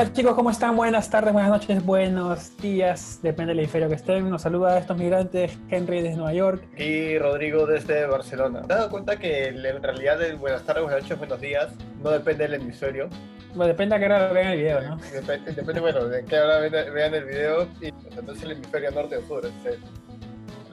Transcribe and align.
Hola 0.00 0.14
chicos, 0.14 0.34
¿cómo 0.34 0.50
están? 0.50 0.76
Buenas 0.76 1.10
tardes, 1.10 1.30
buenas 1.30 1.50
noches, 1.50 1.84
buenos 1.84 2.56
días, 2.56 3.20
depende 3.22 3.50
del 3.50 3.58
hemisferio 3.58 3.86
que 3.90 3.96
estén. 3.96 4.30
Nos 4.30 4.40
saluda 4.40 4.72
a 4.72 4.78
estos 4.78 4.96
migrantes, 4.96 5.58
Henry 5.68 6.00
desde 6.00 6.16
Nueva 6.16 6.32
York. 6.32 6.66
Y 6.78 7.18
Rodrigo 7.18 7.66
desde 7.66 8.06
Barcelona. 8.06 8.62
¿Te 8.62 8.72
has 8.72 8.78
dado 8.78 8.90
cuenta 8.90 9.18
que 9.18 9.48
en 9.48 9.82
realidad 9.82 10.22
el 10.22 10.36
buenas 10.36 10.62
tardes, 10.62 10.84
buenas 10.84 11.02
noches, 11.02 11.18
buenos 11.18 11.38
días 11.42 11.68
no 12.02 12.08
depende 12.12 12.44
del 12.44 12.54
hemisferio? 12.54 13.10
Bueno, 13.54 13.66
depende 13.66 13.94
a 13.94 13.98
qué 13.98 14.06
hora 14.06 14.32
vean 14.32 14.52
el 14.52 14.58
video, 14.58 14.80
¿no? 14.80 14.96
Depende, 14.96 15.52
depende 15.52 15.80
bueno, 15.82 16.04
de 16.06 16.24
qué 16.24 16.38
hora 16.38 16.60
vean 16.60 17.14
el 17.14 17.24
video 17.26 17.68
y 17.82 17.88
entonces 17.88 18.42
el 18.42 18.52
hemisferio 18.52 18.92
norte 18.92 19.18
o 19.18 19.26
sur, 19.26 19.44
es 19.44 19.66
el 19.66 19.78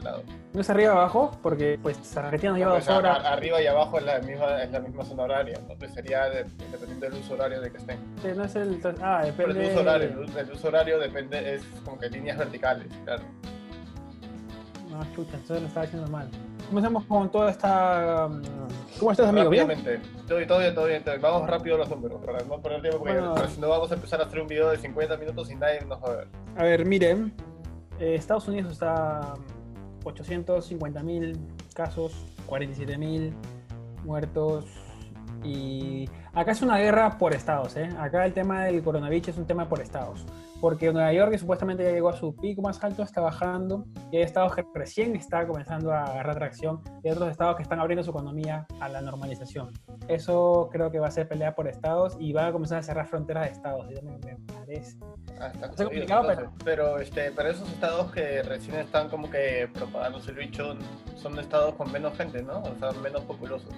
lado. 0.03 0.23
¿No 0.53 0.61
es 0.61 0.69
arriba 0.69 0.91
abajo? 0.93 1.31
Porque 1.43 1.79
pues 1.81 2.17
Argentina 2.17 2.51
nos 2.51 2.59
lleva 2.59 2.73
dos 2.75 2.87
horas. 2.89 3.25
arriba 3.25 3.61
y 3.61 3.67
abajo 3.67 3.97
es 3.99 4.05
la 4.05 4.19
misma, 4.19 4.63
es 4.63 4.71
la 4.71 4.79
misma 4.79 5.03
zona 5.05 5.23
horaria, 5.23 5.57
entonces 5.59 5.93
sería 5.93 6.25
de- 6.29 6.45
dependiendo 6.71 7.09
del 7.09 7.13
uso 7.19 7.33
horario 7.35 7.61
de 7.61 7.71
que 7.71 7.77
estén. 7.77 7.99
Sí, 8.21 8.27
no 8.35 8.43
es 8.43 8.55
el... 8.55 8.81
Ah, 9.01 9.21
Pero 9.37 9.53
depende... 9.53 9.65
el 9.67 9.71
uso 9.71 9.81
horario, 9.81 10.09
el, 10.23 10.37
el 10.37 10.51
uso 10.51 10.67
horario 10.67 10.99
depende, 10.99 11.55
es 11.55 11.63
como 11.85 11.99
que 11.99 12.09
líneas 12.09 12.37
verticales, 12.37 12.87
claro. 13.05 13.23
No, 14.89 15.03
chucha, 15.13 15.35
entonces 15.35 15.61
lo 15.61 15.67
estaba 15.67 15.85
haciendo 15.85 16.09
mal. 16.09 16.27
Comencemos 16.69 17.05
con 17.05 17.29
toda 17.31 17.51
esta... 17.51 18.25
um, 18.27 18.41
¿Cómo 18.99 19.11
estás, 19.11 19.27
amigo? 19.29 19.49
¿Bien? 19.49 19.67
Todo 20.27 20.37
bien, 20.37 20.47
todo 20.47 20.59
bien, 20.59 20.73
todo 20.75 20.85
bien. 20.85 21.03
Vamos 21.21 21.47
rápido 21.47 21.77
los 21.77 21.89
números, 21.89 22.19
para 22.25 22.39
no 22.43 22.59
perder 22.61 22.81
tiempo, 22.81 22.99
porque 22.99 23.13
Bueno. 23.19 23.35
si 23.47 23.61
no 23.61 23.69
vamos 23.69 23.91
a 23.91 23.95
empezar 23.95 24.19
a 24.21 24.25
hacer 24.25 24.39
un 24.39 24.47
video 24.47 24.69
de 24.71 24.77
50 24.77 25.17
minutos 25.17 25.51
y 25.51 25.55
nadie 25.55 25.81
nos 25.85 26.01
va 26.01 26.07
a 26.07 26.15
ver. 26.15 26.27
A 26.57 26.63
ver, 26.63 26.85
miren, 26.85 27.33
eh, 27.99 28.15
Estados 28.15 28.47
Unidos 28.47 28.73
está 28.73 29.33
850 30.07 31.03
mil 31.03 31.37
casos, 31.73 32.13
47 32.45 32.97
mil 32.97 33.33
muertos 34.03 34.65
y 35.43 36.09
acá 36.33 36.51
es 36.51 36.61
una 36.61 36.77
guerra 36.77 37.17
por 37.17 37.33
estados, 37.33 37.75
¿eh? 37.77 37.89
Acá 37.99 38.25
el 38.25 38.33
tema 38.33 38.65
del 38.65 38.81
coronavirus 38.83 39.29
es 39.29 39.37
un 39.37 39.45
tema 39.45 39.69
por 39.69 39.81
estados, 39.81 40.25
porque 40.59 40.91
Nueva 40.91 41.13
York 41.13 41.31
que 41.31 41.37
supuestamente 41.37 41.83
ya 41.83 41.91
llegó 41.91 42.09
a 42.09 42.13
su 42.13 42.35
pico 42.35 42.61
más 42.61 42.83
alto 42.83 43.03
está 43.03 43.21
bajando 43.21 43.85
y 44.11 44.17
hay 44.17 44.23
estados 44.23 44.55
que 44.55 44.65
recién 44.73 45.15
está 45.15 45.45
comenzando 45.45 45.91
a 45.91 46.03
agarrar 46.05 46.35
tracción 46.35 46.81
y 47.03 47.07
hay 47.07 47.13
otros 47.13 47.29
estados 47.29 47.55
que 47.55 47.63
están 47.63 47.79
abriendo 47.79 48.03
su 48.03 48.11
economía 48.11 48.65
a 48.79 48.89
la 48.89 49.01
normalización. 49.01 49.71
Eso 50.07 50.69
creo 50.71 50.89
que 50.91 50.99
va 50.99 51.07
a 51.07 51.11
ser 51.11 51.27
pelea 51.27 51.53
por 51.53 51.67
estados 51.67 52.17
y 52.19 52.33
van 52.33 52.45
a 52.45 52.51
comenzar 52.51 52.79
a 52.79 52.83
cerrar 52.83 53.07
fronteras 53.07 53.45
de 53.45 53.51
estados, 53.51 53.87
parece. 54.67 54.97
Ah, 55.39 55.51
está 55.53 55.83
complicado, 55.83 56.31
entonces. 56.31 56.61
pero 56.63 56.99
este, 56.99 57.31
pero 57.31 57.49
esos 57.49 57.69
estados 57.69 58.11
que 58.11 58.43
recién 58.43 58.77
están 58.77 59.09
como 59.09 59.29
que 59.29 59.69
propagándose 59.73 60.31
el 60.31 60.37
bicho 60.37 60.75
son 61.15 61.39
estados 61.39 61.75
con 61.75 61.91
menos 61.91 62.17
gente, 62.17 62.41
¿no? 62.41 62.59
O 62.59 62.75
sea, 62.79 62.91
menos 63.01 63.21
populosos. 63.23 63.73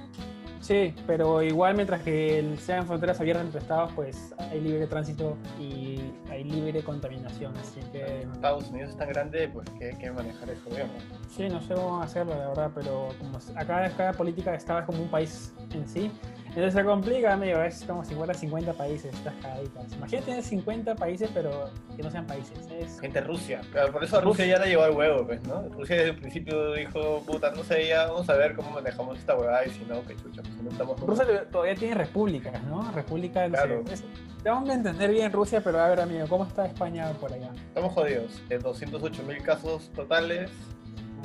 Sí, 0.61 0.93
pero 1.07 1.41
igual 1.41 1.75
mientras 1.75 2.01
que 2.01 2.55
sean 2.59 2.85
fronteras 2.85 3.19
abiertas 3.19 3.45
entre 3.45 3.61
estados, 3.61 3.91
pues 3.95 4.35
hay 4.37 4.59
libre 4.59 4.87
tránsito 4.87 5.37
y 5.57 6.11
hay 6.29 6.43
libre 6.43 6.83
contaminación, 6.83 7.55
así 7.57 7.79
que 7.93 8.23
Estados 8.23 8.69
Unidos 8.69 8.91
es 8.91 8.97
tan 8.97 9.07
grande, 9.07 9.47
pues 9.47 9.69
que 9.79 9.91
hay 9.91 9.95
que 9.95 10.11
manejar 10.11 10.49
eso 10.49 10.69
bien, 10.69 10.87
sí, 11.29 11.47
no 11.47 11.61
sé 11.61 11.73
cómo 11.75 12.01
hacerlo, 12.01 12.35
la 12.35 12.49
verdad, 12.49 12.71
pero 12.75 13.07
como 13.19 13.39
acá 13.55 13.89
cada 13.95 14.11
política 14.11 14.51
de 14.51 14.57
estado 14.57 14.81
es 14.81 14.85
como 14.85 15.01
un 15.01 15.09
país 15.09 15.53
en 15.73 15.87
sí, 15.87 16.11
entonces 16.49 16.73
se 16.73 16.83
complica, 16.83 17.33
amigo, 17.33 17.61
es 17.61 17.83
como 17.85 18.03
si 18.03 18.13
fuera 18.15 18.33
50 18.33 18.73
países 18.73 19.13
estas 19.13 19.33
cagaditas. 19.35 19.93
Imagínate 19.93 20.25
tener 20.27 20.43
50 20.43 20.95
países, 20.95 21.29
pero 21.33 21.69
que 21.95 22.03
no 22.03 22.11
sean 22.11 22.25
países, 22.27 22.57
es... 22.71 22.99
Gente 22.99 23.21
Rusia. 23.21 23.61
Claro, 23.71 23.91
por 23.91 24.03
eso 24.03 24.17
a 24.17 24.21
Rusia 24.21 24.45
ya 24.45 24.59
le 24.59 24.67
llevó 24.67 24.83
al 24.83 24.91
huevo, 24.91 25.25
pues, 25.25 25.41
¿no? 25.47 25.61
Rusia 25.69 25.95
desde 25.97 26.09
el 26.11 26.15
principio 26.17 26.73
dijo, 26.73 27.21
puta, 27.25 27.51
no 27.51 27.63
sé, 27.63 27.87
ya 27.87 28.07
vamos 28.07 28.29
a 28.29 28.33
ver 28.33 28.55
cómo 28.55 28.71
manejamos 28.71 29.17
esta 29.17 29.35
huevada 29.37 29.65
y 29.65 29.69
si 29.69 29.85
no, 29.85 30.03
que 30.05 30.15
chucha, 30.15 30.41
pues 30.41 30.53
si 30.55 30.63
no 30.63 30.69
estamos... 30.71 30.99
Rusia 30.99 31.25
todavía 31.51 31.75
tiene 31.75 31.95
repúblicas, 31.95 32.61
¿no? 32.63 32.91
República, 32.91 33.47
no 33.47 33.53
Claro. 33.55 33.83
sé, 33.87 33.93
es- 33.93 34.03
tengo 34.43 34.63
que 34.63 34.71
entender 34.71 35.11
bien 35.11 35.31
Rusia, 35.33 35.61
pero 35.61 35.79
a 35.79 35.89
ver, 35.89 35.99
amigo, 35.99 36.25
¿cómo 36.29 36.45
está 36.45 36.65
España 36.65 37.11
por 37.19 37.31
allá? 37.33 37.51
Estamos 37.67 37.93
jodidos. 37.93 38.41
De 38.47 38.57
208 38.57 39.23
mil 39.23 39.43
casos 39.43 39.91
totales, 39.93 40.49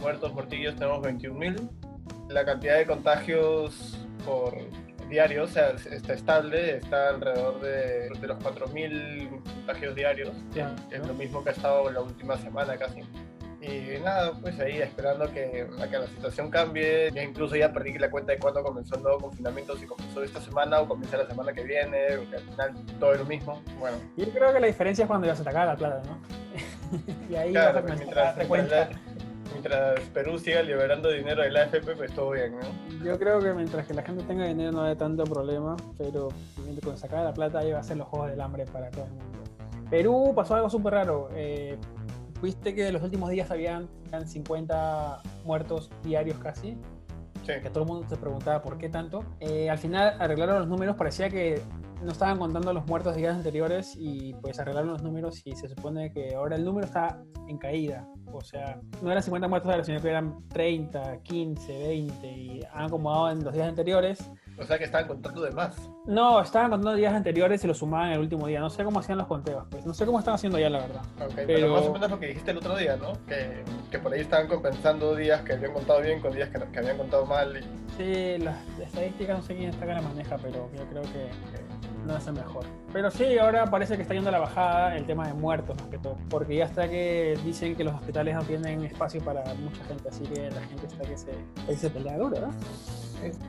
muertos, 0.00 0.32
muertillos, 0.34 0.74
tenemos 0.74 1.00
21 1.00 1.38
mil. 1.38 1.68
La 2.28 2.44
cantidad 2.44 2.76
de 2.76 2.86
contagios 2.86 3.96
por 4.26 4.56
diario, 5.14 5.44
o 5.44 5.46
sea, 5.46 5.70
es- 5.70 5.86
está 5.86 6.12
estable, 6.12 6.76
está 6.78 7.08
alrededor 7.10 7.60
de, 7.60 8.10
de 8.20 8.26
los 8.26 8.36
4 8.42 8.66
mil 8.68 9.28
contagios 9.44 9.94
diarios, 9.94 10.32
Ya, 10.52 10.74
que 10.90 10.96
es 10.96 11.02
¿no? 11.02 11.08
lo 11.08 11.14
mismo 11.14 11.42
que 11.42 11.50
ha 11.50 11.52
estado 11.52 11.90
la 11.90 12.00
última 12.00 12.36
semana 12.36 12.76
casi. 12.76 13.00
Y 13.62 13.98
nada, 14.04 14.32
pues 14.42 14.60
ahí 14.60 14.82
esperando 14.82 15.32
que, 15.32 15.66
a 15.80 15.88
que 15.88 15.98
la 15.98 16.06
situación 16.08 16.50
cambie. 16.50 17.10
Ya 17.14 17.22
incluso 17.22 17.56
ya 17.56 17.72
perdí 17.72 17.96
la 17.98 18.10
cuenta 18.10 18.32
de 18.32 18.38
cuándo 18.38 18.62
comenzó 18.62 18.96
el 18.96 19.02
nuevo 19.02 19.18
confinamiento, 19.20 19.74
si 19.78 19.86
comenzó 19.86 20.22
esta 20.22 20.38
semana 20.42 20.80
o 20.80 20.86
comienza 20.88 21.16
la 21.16 21.26
semana 21.26 21.50
que 21.54 21.62
viene, 21.64 21.98
porque 22.18 22.36
al 22.36 22.42
final 22.42 22.74
todo 23.00 23.12
es 23.14 23.20
lo 23.20 23.24
mismo. 23.24 23.62
Bueno, 23.78 23.96
Yo 24.18 24.28
creo 24.30 24.52
que 24.52 24.60
la 24.60 24.66
diferencia 24.66 25.04
es 25.04 25.08
cuando 25.08 25.26
ya 25.28 25.34
se 25.34 25.44
te 25.44 25.48
acaba 25.48 25.64
la 25.66 25.76
plata, 25.76 26.02
¿no? 26.04 26.18
y 27.30 27.34
ahí 27.36 27.52
Claro, 27.52 27.72
vas 27.74 27.84
a 27.84 27.86
comenzar 27.94 28.18
a 28.18 28.22
darte 28.24 28.46
cuenta. 28.46 28.88
Mientras 29.64 30.00
Perú 30.10 30.38
siga 30.38 30.62
liberando 30.62 31.10
dinero 31.10 31.42
de 31.42 31.50
la 31.50 31.62
AFP, 31.62 31.96
pues 31.96 32.12
todo 32.14 32.30
bien, 32.32 32.54
¿no? 32.58 33.04
Yo 33.04 33.18
creo 33.18 33.40
que 33.40 33.52
mientras 33.54 33.86
que 33.86 33.94
la 33.94 34.02
gente 34.02 34.22
tenga 34.24 34.44
dinero 34.46 34.72
no 34.72 34.82
hay 34.82 34.94
tanto 34.96 35.24
problema, 35.24 35.76
pero 35.96 36.28
cuando 36.82 36.96
se 36.96 37.06
acabe 37.06 37.24
la 37.24 37.32
plata 37.32 37.60
ahí 37.60 37.72
va 37.72 37.78
a 37.78 37.82
ser 37.82 37.96
los 37.96 38.06
juegos 38.08 38.30
del 38.30 38.40
hambre 38.40 38.64
para 38.66 38.90
todo 38.90 39.04
el 39.04 39.10
mundo. 39.12 39.24
Perú 39.90 40.32
pasó 40.34 40.54
algo 40.56 40.68
súper 40.70 40.94
raro. 40.94 41.28
eh, 41.34 41.78
Viste 42.42 42.74
que 42.74 42.88
en 42.88 42.92
los 42.92 43.02
últimos 43.02 43.30
días 43.30 43.50
habían, 43.50 43.88
habían 44.08 44.28
50 44.28 45.22
muertos 45.44 45.90
diarios 46.02 46.36
casi, 46.38 46.76
Sí. 47.46 47.52
que 47.62 47.70
todo 47.70 47.84
el 47.84 47.88
mundo 47.88 48.06
se 48.08 48.16
preguntaba 48.18 48.60
por 48.60 48.76
qué 48.76 48.90
tanto. 48.90 49.24
Eh, 49.40 49.70
al 49.70 49.78
final 49.78 50.14
arreglaron 50.18 50.58
los 50.58 50.68
números, 50.68 50.94
parecía 50.96 51.30
que 51.30 51.62
no 52.02 52.12
estaban 52.12 52.36
contando 52.38 52.72
los 52.74 52.86
muertos 52.86 53.14
de 53.14 53.22
días 53.22 53.34
anteriores 53.36 53.94
y 53.96 54.34
pues 54.42 54.58
arreglaron 54.60 54.90
los 54.90 55.02
números 55.02 55.40
y 55.46 55.52
se 55.56 55.68
supone 55.68 56.12
que 56.12 56.34
ahora 56.34 56.56
el 56.56 56.64
número 56.66 56.86
está 56.86 57.22
en 57.48 57.56
caída. 57.56 58.06
O 58.32 58.40
sea, 58.40 58.80
no 59.02 59.10
eran 59.10 59.22
50 59.22 59.48
muertos 59.48 59.68
diarios, 59.68 59.86
sino 59.86 60.00
que 60.00 60.08
eran 60.08 60.48
30, 60.48 61.22
15, 61.22 61.78
20 61.78 62.26
y 62.26 62.60
han 62.72 62.86
acomodado 62.86 63.30
en 63.30 63.44
los 63.44 63.52
días 63.54 63.68
anteriores. 63.68 64.30
O 64.56 64.62
sea 64.64 64.78
que 64.78 64.84
estaban 64.84 65.08
contando 65.08 65.42
de 65.42 65.50
más. 65.50 65.76
No, 66.06 66.40
estaban 66.40 66.70
contando 66.70 66.96
días 66.96 67.12
anteriores 67.12 67.64
y 67.64 67.66
lo 67.66 67.74
sumaban 67.74 68.12
el 68.12 68.20
último 68.20 68.46
día. 68.46 68.60
No 68.60 68.70
sé 68.70 68.84
cómo 68.84 69.00
hacían 69.00 69.18
los 69.18 69.26
conteos, 69.26 69.64
pues. 69.68 69.84
No 69.84 69.94
sé 69.94 70.06
cómo 70.06 70.20
están 70.20 70.34
haciando 70.34 70.58
ya, 70.58 70.70
la 70.70 70.80
verdad. 70.80 71.02
Ok, 71.20 71.32
pero... 71.34 71.46
Pero- 71.46 71.74
más 71.74 71.86
o 71.86 71.92
menos 71.92 72.10
lo 72.10 72.20
que 72.20 72.26
dijiste 72.28 72.52
el 72.52 72.58
otro 72.58 72.76
día, 72.76 72.96
¿no? 72.96 73.12
Que, 73.26 73.64
que 73.90 73.98
por 73.98 74.12
ahí 74.12 74.20
estaban 74.20 74.46
compensando 74.46 75.16
días 75.16 75.42
que 75.42 75.54
habían 75.54 75.72
contado 75.72 76.00
bien 76.02 76.20
con 76.20 76.32
días 76.32 76.50
que, 76.50 76.78
habían 76.78 76.98
contado 76.98 77.26
mal. 77.26 77.56
Y... 77.56 77.62
Sí, 77.96 78.38
las 78.44 78.56
estadísticas 78.78 79.38
no 79.38 79.42
sé 79.44 79.56
quién 79.56 79.70
está 79.70 79.86
que 79.86 79.92
la 79.92 80.02
maneja, 80.02 80.36
pero 80.38 80.70
yo 80.72 80.84
creo 80.86 81.02
que 81.02 81.30
no 82.04 82.16
es 82.16 82.26
el 82.26 82.34
mejor. 82.34 82.64
Pero 82.92 83.10
sí, 83.10 83.38
ahora 83.38 83.66
parece 83.66 83.96
que 83.96 84.02
está 84.02 84.14
yendo 84.14 84.28
a 84.28 84.32
la 84.32 84.38
bajada 84.38 84.96
el 84.96 85.06
tema 85.06 85.26
de 85.26 85.34
muertos, 85.34 85.76
más 85.76 85.86
que 85.88 85.98
todo. 85.98 86.16
Porque 86.28 86.56
ya 86.56 86.64
está 86.64 86.88
que 86.88 87.38
dicen 87.44 87.74
que 87.76 87.84
los 87.84 87.94
hospitales 87.94 88.34
no 88.34 88.42
tienen 88.42 88.84
espacio 88.84 89.22
para 89.22 89.42
mucha 89.54 89.84
gente, 89.84 90.08
así 90.08 90.22
que 90.24 90.50
la 90.50 90.60
gente 90.62 90.86
está 90.86 91.02
que 91.04 91.16
se, 91.16 91.32
que 91.66 91.76
se 91.76 91.90
pelea 91.90 92.16
duro, 92.16 92.40
¿no? 92.40 92.50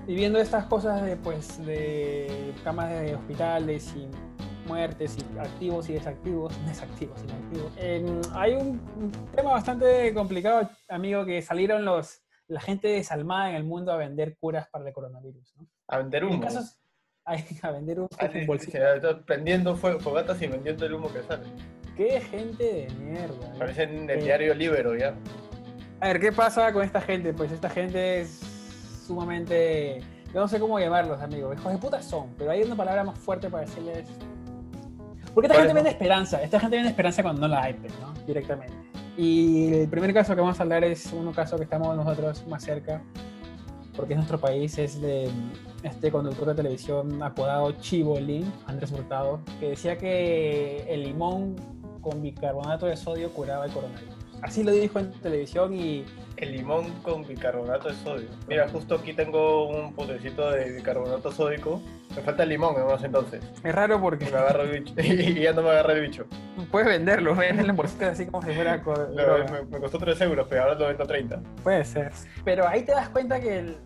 Y 0.07 0.15
viendo 0.15 0.39
estas 0.39 0.65
cosas 0.65 1.03
de, 1.03 1.17
pues, 1.17 1.63
de 1.65 2.53
camas 2.63 2.89
de 2.89 3.15
hospitales 3.15 3.93
y 3.95 4.07
muertes 4.67 5.17
y 5.17 5.39
activos 5.39 5.89
y 5.89 5.93
desactivos, 5.93 6.53
desactivos 6.65 7.21
inactivos. 7.23 7.71
eh, 7.77 8.21
hay 8.33 8.53
un, 8.53 8.81
un 8.97 9.11
tema 9.35 9.51
bastante 9.51 10.13
complicado, 10.13 10.69
amigo, 10.89 11.25
que 11.25 11.41
salieron 11.41 11.85
los 11.85 12.21
la 12.47 12.61
gente 12.61 12.87
desalmada 12.87 13.49
en 13.49 13.55
el 13.55 13.63
mundo 13.63 13.91
a 13.91 13.97
vender 13.97 14.37
curas 14.37 14.67
para 14.69 14.87
el 14.87 14.93
coronavirus, 14.93 15.55
¿no? 15.57 15.67
A 15.87 15.97
vender 15.97 16.23
En 16.23 16.29
humo. 16.29 16.41
casos, 16.41 16.77
a, 17.61 17.71
vender 17.71 17.99
un, 17.99 18.07
Ah, 18.19 18.29
prendiendo 19.25 19.75
fue- 19.75 19.99
fogatas 19.99 20.41
y 20.41 20.47
vendiendo 20.47 20.85
el 20.85 20.93
humo 20.93 21.11
que 21.11 21.23
sale. 21.23 21.43
Qué 21.97 22.19
gente 22.21 22.63
de 22.63 22.87
mierda. 22.99 23.49
¿no? 23.53 23.59
Parece 23.59 23.83
en 23.83 24.09
el 24.09 24.19
Sí. 24.19 24.25
diario 24.25 24.53
Libero 24.53 24.95
ya. 24.95 25.15
A 26.01 26.07
ver, 26.07 26.19
¿qué 26.19 26.31
pasa 26.31 26.71
con 26.73 26.83
esta 26.83 27.01
gente? 27.01 27.33
Pues 27.33 27.51
esta 27.51 27.69
gente 27.69 28.21
es 28.21 28.39
sumamente... 29.07 30.01
Yo 30.33 30.41
no 30.41 30.47
sé 30.49 30.59
cómo 30.59 30.77
llamarlos, 30.79 31.21
amigos. 31.21 31.55
Hijos 31.57 31.71
de 31.71 31.77
puta 31.77 32.01
son, 32.01 32.27
pero 32.37 32.51
hay 32.51 32.61
una 32.63 32.75
palabra 32.75 33.03
más 33.03 33.17
fuerte 33.17 33.49
para 33.49 33.65
decirles... 33.65 34.07
Porque 35.33 35.47
esta 35.47 35.55
¿Cuál 35.59 35.67
gente 35.67 35.67
es, 35.67 35.73
vende 35.73 35.83
no? 35.83 35.89
esperanza. 35.89 36.41
Esta 36.43 36.59
gente 36.59 36.75
vende 36.75 36.89
esperanza 36.89 37.23
cuando 37.23 37.41
no 37.41 37.47
la 37.47 37.63
hay, 37.63 37.73
pues, 37.73 37.93
¿no? 37.99 38.13
Directamente. 38.27 38.73
Y 39.17 39.73
el 39.73 39.87
primer 39.89 40.13
caso 40.13 40.35
que 40.35 40.41
vamos 40.41 40.59
a 40.59 40.63
hablar 40.63 40.83
es 40.83 41.11
un 41.13 41.31
caso 41.33 41.57
que 41.57 41.63
estamos 41.63 41.95
nosotros 41.95 42.45
más 42.47 42.63
cerca, 42.63 43.01
porque 43.95 44.13
es 44.13 44.17
nuestro 44.17 44.39
país, 44.39 44.77
es 44.77 45.01
de 45.01 45.29
este 45.85 46.11
conductor 46.11 46.47
de 46.49 46.55
televisión 46.55 47.21
apodado 47.21 47.71
Chibolín, 47.73 48.51
Andrés 48.67 48.91
Hurtado, 48.91 49.39
que 49.59 49.69
decía 49.69 49.97
que 49.97 50.85
el 50.89 51.03
limón 51.03 51.55
con 52.01 52.21
bicarbonato 52.21 52.85
de 52.87 52.97
sodio 52.97 53.31
curaba 53.31 53.65
el 53.65 53.71
coronavirus. 53.71 54.15
Así 54.41 54.63
lo 54.63 54.71
dijo 54.71 54.99
en 54.99 55.11
televisión 55.21 55.73
y 55.73 56.05
El 56.37 56.51
limón 56.51 56.91
con 57.01 57.25
bicarbonato 57.25 57.87
de 57.87 57.95
sodio. 57.95 58.27
Mira, 58.47 58.67
justo 58.67 58.95
aquí 58.95 59.13
tengo 59.13 59.69
un 59.69 59.93
potecito 59.93 60.51
de 60.51 60.73
bicarbonato 60.73 61.31
sódico. 61.31 61.81
Me 62.15 62.21
falta 62.21 62.43
el 62.43 62.49
limón, 62.49 62.75
además, 62.77 63.03
entonces. 63.03 63.43
es 63.63 63.73
raro 63.75 63.99
porque 64.01 64.25
me 64.25 64.37
agarro 64.37 64.63
el 64.63 64.81
bicho. 64.81 64.93
y 65.01 65.41
ya 65.41 65.53
no 65.53 65.61
me 65.63 65.69
agarra 65.69 65.93
el 65.93 66.01
bicho. 66.01 66.25
puedes 66.69 66.87
venderlo, 66.87 67.33
venderlo 67.35 67.71
en 67.71 67.77
bolsitas 67.77 68.09
así 68.11 68.25
como 68.25 68.45
si 68.45 68.53
fuera 68.53 68.77
No, 68.77 69.51
me, 69.51 69.61
me 69.69 69.79
costó 69.79 69.97
3 69.97 70.19
euros, 70.21 70.45
pero 70.49 70.63
ahora 70.63 70.75
lo 70.75 70.87
vendo 70.87 71.03
a 71.03 71.07
30. 71.07 71.41
Puede 71.63 71.85
ser. 71.85 72.11
Pero 72.43 72.67
ahí 72.67 72.83
te 72.83 72.91
das 72.91 73.09
cuenta 73.09 73.39
que 73.39 73.59
el- 73.59 73.77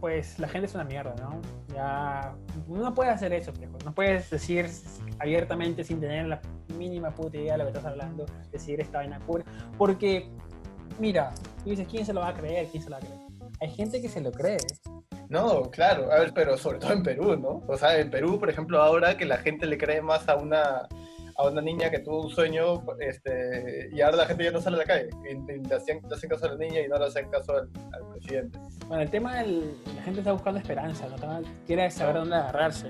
pues 0.00 0.38
la 0.38 0.48
gente 0.48 0.66
es 0.66 0.74
una 0.74 0.84
mierda, 0.84 1.14
¿no? 1.20 1.40
Ya 1.74 2.34
no 2.66 2.94
puedes 2.94 3.14
hacer 3.14 3.32
eso, 3.32 3.52
viejo. 3.52 3.76
No 3.84 3.94
puedes 3.94 4.30
decir 4.30 4.66
abiertamente 5.18 5.84
sin 5.84 6.00
tener 6.00 6.26
la 6.26 6.40
mínima 6.76 7.10
puta 7.10 7.36
idea 7.36 7.52
de 7.52 7.58
lo 7.58 7.64
que 7.64 7.78
estás 7.78 7.84
hablando, 7.84 8.26
decir 8.50 8.80
esta 8.80 8.98
vaina 8.98 9.20
cura. 9.20 9.44
Porque, 9.76 10.30
mira, 10.98 11.32
tú 11.62 11.70
dices, 11.70 11.86
¿quién 11.88 12.06
se 12.06 12.12
lo 12.12 12.20
va 12.20 12.28
a 12.28 12.34
creer? 12.34 12.68
¿Quién 12.68 12.82
se 12.82 12.90
lo 12.90 12.96
va 12.96 12.98
a 12.98 13.06
creer? 13.06 13.20
Hay 13.60 13.70
gente 13.70 14.00
que 14.00 14.08
se 14.08 14.20
lo 14.20 14.32
cree. 14.32 14.56
No, 15.28 15.70
claro, 15.70 16.10
a 16.10 16.18
ver, 16.18 16.32
pero 16.34 16.56
sobre 16.56 16.78
todo 16.78 16.92
en 16.92 17.02
Perú, 17.02 17.36
¿no? 17.36 17.62
O 17.68 17.76
sea, 17.76 17.98
en 17.98 18.10
Perú, 18.10 18.40
por 18.40 18.50
ejemplo, 18.50 18.82
ahora 18.82 19.16
que 19.16 19.26
la 19.26 19.36
gente 19.36 19.66
le 19.66 19.78
cree 19.78 20.02
más 20.02 20.28
a 20.28 20.36
una 20.36 20.88
a 21.40 21.50
una 21.50 21.62
niña 21.62 21.90
que 21.90 22.00
tuvo 22.00 22.22
un 22.22 22.30
sueño 22.30 22.84
este, 23.00 23.88
y 23.92 24.00
ahora 24.00 24.18
la 24.18 24.26
gente 24.26 24.44
ya 24.44 24.50
no 24.50 24.60
sale 24.60 24.76
a 24.76 24.78
la 24.80 24.84
calle. 24.84 25.08
Y, 25.24 25.52
y 25.52 25.58
le, 25.60 25.74
hacen, 25.74 26.00
le, 26.08 26.14
hacen, 26.14 26.30
caso 26.30 26.46
a 26.46 26.48
la 26.50 26.56
niña 26.56 26.80
y 26.80 26.88
no 26.88 26.98
le 26.98 27.06
hacen 27.06 27.28
caso 27.30 27.52
al, 27.52 27.70
al 27.92 28.12
presidente. 28.12 28.58
Bueno, 28.86 29.02
el 29.02 29.10
tema 29.10 29.36
del, 29.36 29.76
la 29.94 30.02
gente 30.02 30.20
está 30.20 30.32
buscando 30.32 30.60
esperanza, 30.60 31.06
¿no? 31.08 31.42
quiere 31.66 31.90
saber 31.90 32.16
dónde 32.16 32.36
agarrarse. 32.36 32.88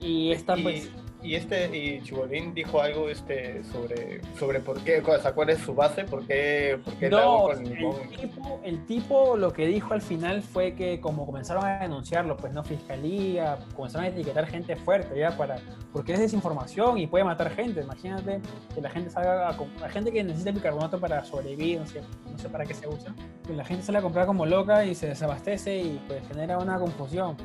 Y 0.00 0.32
esta 0.32 0.56
y, 0.56 0.62
pues... 0.62 0.90
Y 1.20 1.34
este, 1.34 1.76
y 1.76 2.00
Chibolín 2.02 2.54
dijo 2.54 2.80
algo 2.80 3.08
este, 3.08 3.64
sobre, 3.64 4.20
sobre 4.38 4.60
por 4.60 4.80
qué, 4.84 5.00
o 5.00 5.20
sea, 5.20 5.32
cuál 5.32 5.50
es 5.50 5.58
su 5.58 5.74
base, 5.74 6.04
por 6.04 6.24
qué, 6.24 6.78
por 6.84 6.94
qué 6.94 7.10
no, 7.10 7.50
el, 7.50 7.64
tipo, 7.64 8.60
el 8.62 8.86
tipo 8.86 9.36
lo 9.36 9.52
que 9.52 9.66
dijo 9.66 9.94
al 9.94 10.00
final 10.00 10.42
fue 10.42 10.74
que 10.74 11.00
como 11.00 11.26
comenzaron 11.26 11.64
a 11.64 11.80
denunciarlo, 11.80 12.36
pues 12.36 12.52
no 12.52 12.62
fiscalía, 12.62 13.58
comenzaron 13.74 14.06
a 14.06 14.08
etiquetar 14.10 14.46
gente 14.46 14.76
fuerte 14.76 15.18
ya 15.18 15.36
para, 15.36 15.56
porque 15.92 16.12
es 16.12 16.20
desinformación 16.20 16.98
y 16.98 17.08
puede 17.08 17.24
matar 17.24 17.50
gente. 17.50 17.80
Imagínate 17.80 18.40
que 18.72 18.80
la 18.80 18.90
gente 18.90 19.10
salga 19.10 19.48
a, 19.48 19.56
la 19.80 19.88
gente 19.88 20.12
que 20.12 20.22
necesita 20.22 20.52
bicarbonato 20.52 21.00
para 21.00 21.24
sobrevivir, 21.24 21.80
no 21.80 21.86
sé, 21.86 22.00
no 22.30 22.38
sé 22.38 22.48
para 22.48 22.64
qué 22.64 22.74
se 22.74 22.86
usa, 22.86 23.12
que 23.44 23.54
la 23.54 23.64
gente 23.64 23.84
sale 23.84 23.98
a 23.98 24.02
comprar 24.02 24.26
como 24.26 24.46
loca 24.46 24.84
y 24.84 24.94
se 24.94 25.08
desabastece 25.08 25.78
y 25.78 26.00
pues 26.06 26.26
genera 26.28 26.58
una 26.58 26.78
confusión. 26.78 27.36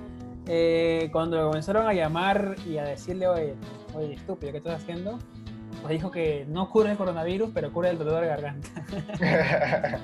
Eh, 0.48 1.10
cuando 1.12 1.48
comenzaron 1.48 1.88
a 1.88 1.94
llamar 1.94 2.56
y 2.66 2.78
a 2.78 2.84
decirle, 2.84 3.28
oye, 3.28 3.56
oye, 3.94 4.14
estúpido, 4.14 4.52
¿qué 4.52 4.58
estás 4.58 4.82
haciendo? 4.82 5.20
Pues 5.82 5.94
dijo 5.94 6.12
que 6.12 6.46
no 6.48 6.70
cura 6.70 6.92
el 6.92 6.98
coronavirus, 6.98 7.52
pero 7.54 7.72
cura 7.72 7.90
el 7.90 7.98
dolor 7.98 8.22
de 8.22 8.28
garganta. 8.28 8.70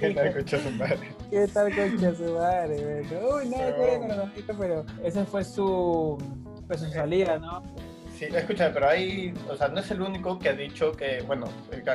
¿Qué 0.00 0.10
tal, 0.10 0.32
concha 0.34 0.58
su 0.58 0.70
madre? 0.70 1.14
¿Qué 1.30 1.48
tal, 1.48 1.74
concha 1.74 2.14
su 2.14 2.34
madre? 2.34 3.02
Uy, 3.02 3.48
no, 3.48 3.56
no. 3.56 3.76
cura 3.76 3.92
el 3.92 4.00
coronavirus, 4.00 4.56
pero 4.58 4.84
esa 5.02 5.24
fue 5.24 5.44
su, 5.44 6.18
pues, 6.66 6.80
su 6.80 6.90
salida, 6.90 7.38
¿no? 7.38 7.62
Sí, 8.22 8.28
escúchame, 8.36 8.70
pero 8.70 8.88
ahí, 8.88 9.34
o 9.50 9.56
sea, 9.56 9.66
no 9.66 9.80
es 9.80 9.90
el 9.90 10.00
único 10.00 10.38
que 10.38 10.50
ha 10.50 10.52
dicho 10.52 10.92
que, 10.92 11.22
bueno, 11.26 11.48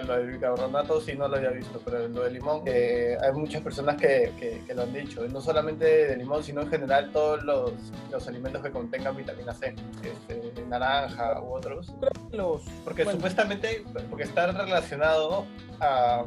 lo 0.06 0.18
del 0.18 0.32
bicarbonato 0.32 1.00
sí 1.00 1.14
no 1.16 1.26
lo 1.30 1.38
había 1.38 1.52
visto, 1.52 1.82
pero 1.86 2.06
lo 2.10 2.24
del 2.24 2.34
limón, 2.34 2.64
eh, 2.66 3.16
hay 3.22 3.32
muchas 3.32 3.62
personas 3.62 3.96
que, 3.96 4.34
que, 4.38 4.62
que, 4.68 4.74
lo 4.74 4.82
han 4.82 4.92
dicho, 4.92 5.26
y 5.26 5.30
no 5.30 5.40
solamente 5.40 5.86
de 5.86 6.18
limón, 6.18 6.44
sino 6.44 6.64
en 6.64 6.70
general 6.70 7.12
todos 7.14 7.44
los, 7.44 7.72
los 8.12 8.28
alimentos 8.28 8.62
que 8.62 8.72
contengan 8.72 9.16
vitamina 9.16 9.54
C, 9.54 9.74
este, 10.04 10.66
naranja 10.68 11.42
u 11.42 11.54
otros. 11.54 11.94
Los, 12.34 12.64
porque 12.84 13.06
bueno. 13.06 13.20
supuestamente, 13.20 13.86
porque 14.10 14.24
está 14.26 14.48
relacionado 14.48 15.46
a, 15.80 16.26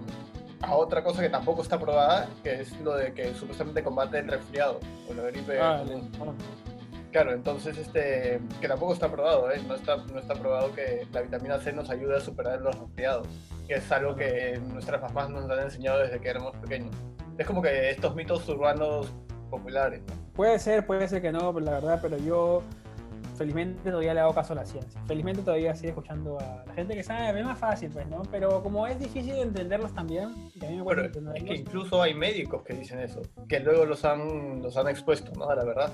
a 0.63 0.75
otra 0.77 1.05
cosa 1.05 1.21
que 1.21 1.29
tampoco 1.29 1.61
está 1.61 1.79
probada, 1.79 2.27
que 2.43 2.63
es 2.63 2.81
lo 2.81 2.97
de 2.97 3.13
que 3.13 3.35
supuestamente 3.35 3.83
combate 3.83 4.21
el 4.21 4.29
resfriado 4.29 4.81
o 5.11 5.13
la 5.13 5.25
gripe. 5.25 5.61
Ah, 5.61 5.85
Claro, 7.11 7.33
entonces, 7.33 7.77
este, 7.77 8.41
que 8.61 8.69
tampoco 8.69 8.93
está 8.93 9.11
probado, 9.11 9.51
¿eh? 9.51 9.61
no, 9.67 9.75
está, 9.75 9.97
no 9.97 10.19
está 10.19 10.35
probado 10.35 10.73
que 10.73 11.07
la 11.13 11.23
vitamina 11.23 11.59
C 11.59 11.73
nos 11.73 11.91
ayude 11.91 12.17
a 12.17 12.21
superar 12.21 12.61
los 12.61 12.79
resfriados, 12.79 13.27
que 13.67 13.75
es 13.75 13.91
algo 13.91 14.15
que 14.15 14.61
nuestras 14.73 15.03
mamás 15.03 15.29
nos 15.29 15.51
han 15.51 15.61
enseñado 15.61 15.99
desde 15.99 16.21
que 16.21 16.29
éramos 16.29 16.55
pequeños. 16.59 16.95
Es 17.37 17.47
como 17.47 17.63
que 17.63 17.91
estos 17.91 18.15
mitos 18.15 18.49
urbanos 18.49 19.13
populares. 19.51 20.03
¿no? 20.07 20.15
Puede 20.35 20.59
ser, 20.61 20.87
puede 20.87 21.09
ser 21.09 21.21
que 21.21 21.33
no, 21.33 21.53
la 21.59 21.73
verdad, 21.73 21.99
pero 22.01 22.17
yo 22.17 22.63
felizmente 23.41 23.91
todavía 23.91 24.15
le 24.15 24.21
hago 24.21 24.35
caso 24.35 24.53
a 24.53 24.57
la 24.57 24.67
ciencia. 24.67 25.01
Felizmente 25.09 25.43
todavía 25.43 25.75
sigo 25.75 25.89
escuchando 25.89 26.39
a 26.39 26.63
la 26.67 26.75
gente 26.75 26.95
que 26.95 27.03
sabe, 27.03 27.41
es 27.41 27.47
más 27.47 27.59
fácil, 27.59 27.91
pues, 27.91 28.07
¿no? 28.07 28.23
Pero 28.31 28.63
como 28.63 28.87
es 28.87 28.99
difícil 29.01 29.35
entenderlos 29.37 29.93
también, 29.95 30.33
y 30.55 30.65
a 30.65 30.69
mí 30.69 30.77
me 30.77 30.83
bueno, 30.83 31.03
es 31.35 31.43
que 31.43 31.55
incluso 31.55 32.03
hay 32.03 32.15
médicos 32.15 32.63
que 32.63 32.75
dicen 32.75 33.01
eso, 33.01 33.23
que 33.49 33.59
luego 33.61 33.85
los 33.85 34.05
han, 34.05 34.63
los 34.63 34.77
han 34.77 34.89
expuesto, 34.89 35.33
¿no? 35.33 35.49
A 35.49 35.57
la 35.57 35.65
verdad. 35.65 35.91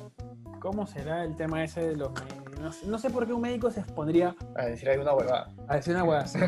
¿Cómo 0.60 0.86
será 0.86 1.24
el 1.24 1.36
tema 1.36 1.62
ese 1.62 1.88
de 1.88 1.96
los 1.96 2.12
médicos? 2.12 2.60
No 2.60 2.72
sé, 2.72 2.86
no 2.86 2.98
sé, 2.98 3.10
por 3.10 3.26
qué 3.26 3.32
un 3.32 3.42
médico 3.42 3.70
se 3.70 3.80
expondría 3.80 4.34
a 4.56 4.66
decir 4.66 4.88
alguna 4.88 5.14
huevada. 5.14 5.52
A 5.68 5.76
decir 5.76 5.94
una 5.94 6.04
huevada. 6.04 6.26
sí. 6.28 6.40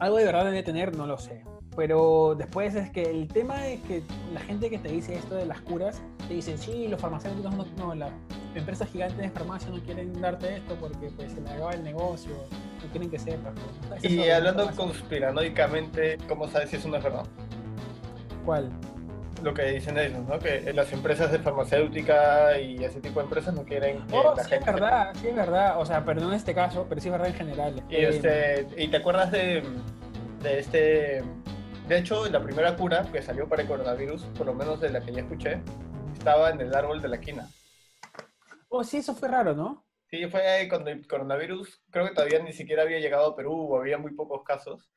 Algo 0.00 0.18
de 0.18 0.24
verdad 0.24 0.44
debe 0.44 0.62
tener, 0.62 0.96
no 0.96 1.06
lo 1.06 1.16
sé. 1.18 1.44
Pero 1.76 2.34
después 2.36 2.74
es 2.74 2.90
que 2.90 3.02
el 3.02 3.28
tema 3.28 3.66
es 3.66 3.80
que 3.82 4.02
la 4.32 4.40
gente 4.40 4.70
que 4.70 4.78
te 4.78 4.88
dice 4.88 5.14
esto 5.14 5.34
de 5.34 5.46
las 5.46 5.60
curas, 5.62 6.02
te 6.28 6.34
dicen, 6.34 6.56
sí, 6.58 6.88
los 6.88 7.00
farmacéuticos 7.00 7.54
no, 7.54 7.66
no 7.76 7.94
las 7.94 8.12
empresas 8.54 8.88
gigantes 8.90 9.18
de 9.18 9.30
farmacia 9.30 9.70
no 9.70 9.80
quieren 9.82 10.20
darte 10.20 10.56
esto 10.56 10.76
porque 10.76 11.10
pues 11.16 11.32
se 11.32 11.40
le 11.40 11.50
acaba 11.50 11.72
el 11.72 11.82
negocio, 11.82 12.32
no 12.82 12.90
quieren 12.90 13.10
que 13.10 13.18
sepas. 13.18 13.54
¿no? 13.54 14.08
Y 14.08 14.28
hablando 14.30 14.70
conspiranoicamente, 14.76 16.18
¿cómo 16.28 16.48
sabes 16.48 16.70
si 16.70 16.76
es 16.76 16.90
verdad? 16.90 17.26
¿Cuál? 18.44 18.70
Lo 19.44 19.52
que 19.52 19.62
dicen 19.64 19.98
ellos, 19.98 20.26
¿no? 20.26 20.38
Que 20.38 20.72
las 20.72 20.90
empresas 20.92 21.30
de 21.30 21.38
farmacéutica 21.38 22.58
y 22.58 22.82
ese 22.82 23.00
tipo 23.00 23.20
de 23.20 23.26
empresas 23.26 23.54
no 23.54 23.64
quieren 23.64 24.04
que 24.06 24.16
oh, 24.16 24.34
la 24.34 24.42
sí 24.42 24.50
gente... 24.50 24.70
es 24.70 24.74
verdad, 24.74 25.12
sí 25.20 25.28
es 25.28 25.36
verdad, 25.36 25.78
o 25.78 25.84
sea, 25.84 26.02
pero 26.04 26.22
no 26.22 26.28
en 26.30 26.34
este 26.34 26.54
caso, 26.54 26.86
pero 26.88 27.00
sí 27.00 27.08
es 27.08 27.12
verdad 27.12 27.28
en 27.28 27.34
general. 27.34 27.84
Y, 27.90 27.96
este, 27.96 28.66
¿y 28.76 28.88
te 28.88 28.96
acuerdas 28.96 29.30
de, 29.30 29.62
de 30.42 30.58
este... 30.58 31.22
De 31.86 31.98
hecho, 31.98 32.26
la 32.30 32.42
primera 32.42 32.74
cura 32.74 33.06
que 33.12 33.20
salió 33.20 33.46
para 33.46 33.62
el 33.62 33.68
coronavirus, 33.68 34.22
por 34.36 34.46
lo 34.46 34.54
menos 34.54 34.80
de 34.80 34.88
la 34.88 35.02
que 35.02 35.12
ya 35.12 35.20
escuché, 35.20 35.60
estaba 36.14 36.48
en 36.48 36.62
el 36.62 36.74
árbol 36.74 37.02
de 37.02 37.08
la 37.08 37.20
quina. 37.20 37.46
Oh, 38.70 38.82
sí, 38.82 38.96
eso 38.96 39.14
fue 39.14 39.28
raro, 39.28 39.54
¿no? 39.54 39.84
Sí, 40.08 40.26
fue 40.28 40.66
cuando 40.70 40.90
el 40.90 41.06
coronavirus, 41.06 41.82
creo 41.90 42.08
que 42.08 42.14
todavía 42.14 42.38
ni 42.38 42.54
siquiera 42.54 42.82
había 42.82 42.98
llegado 42.98 43.26
a 43.26 43.36
Perú, 43.36 43.76
había 43.76 43.98
muy 43.98 44.14
pocos 44.14 44.42
casos 44.42 44.90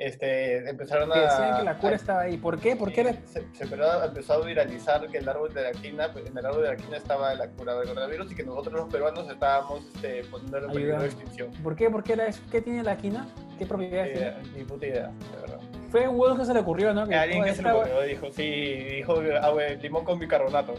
este, 0.00 0.66
empezaron 0.70 1.12
a... 1.12 1.14
Que 1.14 1.20
decían 1.20 1.58
que 1.58 1.64
la 1.64 1.76
cura 1.76 1.92
a, 1.92 1.96
estaba 1.96 2.20
ahí. 2.22 2.38
¿Por 2.38 2.58
qué? 2.58 2.74
¿Por 2.74 2.90
qué 2.90 3.02
era? 3.02 3.12
Se, 3.26 3.44
se 3.52 3.64
empezó, 3.64 4.02
empezó, 4.02 4.32
a 4.32 4.46
viralizar 4.46 5.06
que 5.08 5.18
el 5.18 5.28
árbol 5.28 5.52
de 5.52 5.62
la 5.62 5.72
quina, 5.72 6.06
en 6.06 6.38
el 6.38 6.46
árbol 6.46 6.62
de 6.62 6.68
la 6.68 6.76
quina 6.76 6.96
estaba 6.96 7.34
la 7.34 7.46
cura 7.50 7.74
del 7.74 7.88
coronavirus 7.88 8.32
y 8.32 8.34
que 8.34 8.42
nosotros 8.42 8.72
los 8.72 8.88
peruanos 8.88 9.28
estábamos 9.28 9.84
este, 9.94 10.24
poniendo 10.30 10.56
en 10.56 10.72
peligro 10.72 11.00
de 11.02 11.06
extinción. 11.06 11.52
¿Por 11.62 11.76
qué? 11.76 11.90
¿Por 11.90 12.02
qué 12.02 12.14
era 12.14 12.28
eso? 12.28 12.40
¿Qué 12.50 12.62
tiene 12.62 12.82
la 12.82 12.96
quina? 12.96 13.28
¿Qué 13.58 13.66
propiedades 13.66 14.18
eh, 14.18 14.34
tiene? 14.42 14.58
Ni 14.58 14.64
puta 14.64 14.86
idea, 14.86 15.08
de 15.34 15.40
verdad. 15.42 15.60
Fue 15.90 16.08
un 16.08 16.18
huevo 16.18 16.34
que 16.34 16.44
se 16.46 16.54
le 16.54 16.60
ocurrió, 16.60 16.94
¿no? 16.94 17.06
Que 17.06 17.16
alguien 17.16 17.44
que 17.44 17.54
se 17.54 17.62
le 17.62 17.70
ocurrió, 17.70 18.00
dijo, 18.00 18.32
sí, 18.32 18.50
dijo 18.96 19.20
agua, 19.42 19.64
limón 19.82 20.04
con 20.06 20.18
bicarbonato. 20.18 20.74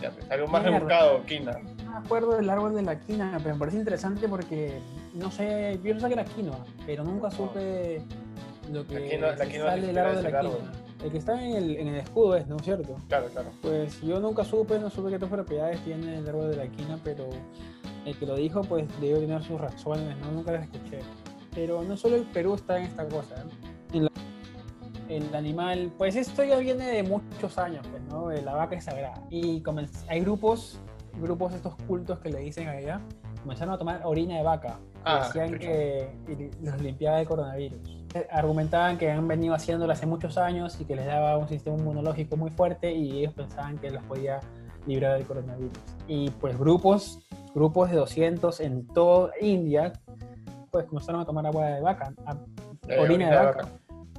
Ya, 0.00 0.10
pues, 0.10 0.28
algo 0.32 0.48
más 0.48 0.64
rebuscado, 0.64 1.22
quina. 1.26 1.52
No 1.84 1.92
me 1.92 2.06
acuerdo 2.06 2.34
del 2.34 2.50
árbol 2.50 2.74
de 2.74 2.82
la 2.82 2.98
quina, 2.98 3.38
pero 3.40 3.54
me 3.54 3.58
parece 3.60 3.76
interesante 3.76 4.26
porque, 4.26 4.80
no 5.14 5.30
sé, 5.30 5.78
yo 5.84 5.94
no 5.94 6.00
sé 6.00 6.08
que 6.08 6.14
era 6.14 6.24
quinoa, 6.24 6.58
pero 6.84 7.04
nunca 7.04 7.30
supe 7.30 8.02
lo 8.70 8.86
que 8.86 9.18
la 9.18 9.46
quinoa 9.46 9.70
sale 9.70 9.86
del 9.86 9.98
árbol 9.98 10.22
de 10.22 10.30
la 10.30 10.40
quinoa. 10.40 10.72
El 11.04 11.10
que 11.10 11.18
está 11.18 11.42
en 11.42 11.56
el, 11.56 11.76
en 11.76 11.88
el 11.88 11.96
escudo 11.96 12.36
es, 12.36 12.46
¿no 12.46 12.56
es 12.56 12.62
cierto? 12.62 12.96
Claro, 13.08 13.26
claro. 13.28 13.50
Pues 13.60 14.00
yo 14.02 14.20
nunca 14.20 14.44
supe, 14.44 14.78
no 14.78 14.88
supe 14.88 15.10
qué 15.10 15.16
otras 15.16 15.30
propiedades 15.32 15.82
tiene 15.84 16.18
el 16.18 16.28
árbol 16.28 16.50
de 16.50 16.56
la 16.56 16.68
quina, 16.68 16.98
pero 17.02 17.28
el 18.04 18.16
que 18.16 18.26
lo 18.26 18.36
dijo, 18.36 18.60
pues 18.62 18.86
debe 19.00 19.20
tener 19.20 19.42
sus 19.42 19.60
razones, 19.60 20.16
¿no? 20.18 20.30
Nunca 20.30 20.52
las 20.52 20.62
escuché. 20.62 21.00
Pero 21.54 21.82
no 21.82 21.96
solo 21.96 22.16
el 22.16 22.22
Perú 22.22 22.54
está 22.54 22.78
en 22.78 22.84
esta 22.84 23.06
cosa, 23.08 23.34
¿eh? 23.34 23.68
en 23.94 24.04
la, 24.04 24.10
el 25.08 25.34
animal, 25.34 25.92
pues 25.98 26.16
esto 26.16 26.44
ya 26.44 26.58
viene 26.58 26.86
de 26.86 27.02
muchos 27.02 27.58
años, 27.58 27.86
pues, 27.90 28.02
¿no? 28.04 28.30
La 28.30 28.54
vaca 28.54 28.76
es 28.76 28.84
sagrada. 28.84 29.22
Y 29.28 29.62
hay 30.08 30.20
grupos, 30.20 30.80
grupos 31.20 31.52
estos 31.52 31.74
cultos 31.88 32.20
que 32.20 32.30
le 32.30 32.38
dicen 32.38 32.68
a 32.68 32.78
ella, 32.78 33.00
comenzaron 33.42 33.74
a 33.74 33.78
tomar 33.78 34.00
orina 34.04 34.36
de 34.36 34.42
vaca. 34.42 34.78
Ah, 35.04 35.24
decían 35.26 35.58
que 35.58 36.10
los 36.62 36.80
limpiaba 36.80 37.18
de 37.18 37.26
coronavirus. 37.26 38.01
Argumentaban 38.30 38.98
que 38.98 39.10
han 39.10 39.26
venido 39.26 39.54
haciéndolo 39.54 39.92
hace 39.92 40.06
muchos 40.06 40.36
años 40.38 40.78
y 40.80 40.84
que 40.84 40.96
les 40.96 41.06
daba 41.06 41.36
un 41.38 41.48
sistema 41.48 41.76
inmunológico 41.76 42.36
muy 42.36 42.50
fuerte 42.50 42.92
y 42.92 43.20
ellos 43.20 43.32
pensaban 43.34 43.78
que 43.78 43.90
los 43.90 44.02
podía 44.04 44.40
librar 44.86 45.14
del 45.16 45.26
coronavirus. 45.26 45.72
Y 46.08 46.30
pues 46.30 46.58
grupos, 46.58 47.20
grupos 47.54 47.90
de 47.90 47.96
200 47.96 48.60
en 48.60 48.86
toda 48.86 49.32
India, 49.40 49.92
pues 50.70 50.86
comenzaron 50.86 51.20
a 51.20 51.24
tomar 51.24 51.46
agua 51.46 51.66
de 51.66 51.80
vaca, 51.80 52.12
Eh, 52.88 52.98
orina 52.98 53.30
de 53.30 53.36
vaca. 53.36 53.68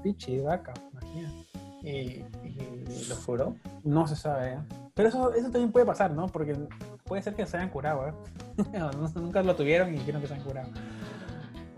Pichi 0.01 0.37
de 0.37 0.43
vaca, 0.43 0.73
imagínate. 0.91 1.43
¿Y, 1.83 2.25
y 2.47 3.07
lo? 3.09 3.55
No 3.83 4.07
se 4.07 4.15
sabe, 4.15 4.53
¿eh? 4.53 4.57
Pero 4.93 5.09
eso, 5.09 5.33
eso 5.33 5.49
también 5.49 5.71
puede 5.71 5.85
pasar, 5.85 6.11
¿no? 6.11 6.27
Porque 6.27 6.55
puede 7.03 7.21
ser 7.21 7.33
que 7.35 7.45
se 7.45 7.57
hayan 7.57 7.69
curado, 7.69 8.07
¿eh? 8.07 8.13
Nunca 9.15 9.43
lo 9.43 9.55
tuvieron 9.55 9.93
y 9.93 9.97
quieren 9.99 10.21
que 10.21 10.27
se 10.27 10.33
hayan 10.35 10.45
curado. 10.45 10.69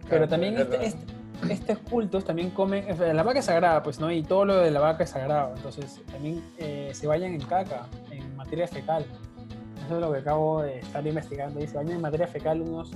Pero 0.02 0.10
Claro, 0.10 0.28
también 0.28 0.58
este, 0.58 0.86
este- 0.86 1.14
estos 1.50 1.78
cultos 1.80 2.24
también 2.26 2.50
comen, 2.52 2.96
sea, 2.98 3.14
la 3.14 3.24
vaca 3.24 3.40
es 3.40 3.46
sagrada, 3.46 3.82
pues, 3.84 4.00
¿no? 4.00 4.12
Y 4.12 4.24
todo 4.24 4.46
lo 4.46 4.58
de 4.58 4.72
la 4.72 4.80
vaca 4.80 5.04
es 5.04 5.10
sagrado. 5.12 5.54
Entonces, 5.56 6.02
también 6.12 6.44
eh, 6.58 6.92
se 6.94 7.08
bañan 7.08 7.34
en 7.34 7.42
caca, 7.42 7.88
en 8.12 8.36
materia 8.36 8.68
fecal. 8.68 9.06
Eso 9.86 9.96
es 9.96 10.02
lo 10.02 10.12
que 10.12 10.20
acabo 10.20 10.62
de 10.64 10.80
estar 10.80 11.06
investigando. 11.06 11.60
Y 11.64 11.68
se 11.68 11.78
bañan 11.78 11.96
en 11.98 12.02
materia 12.02 12.28
fecal 12.28 12.62
unos, 12.62 12.92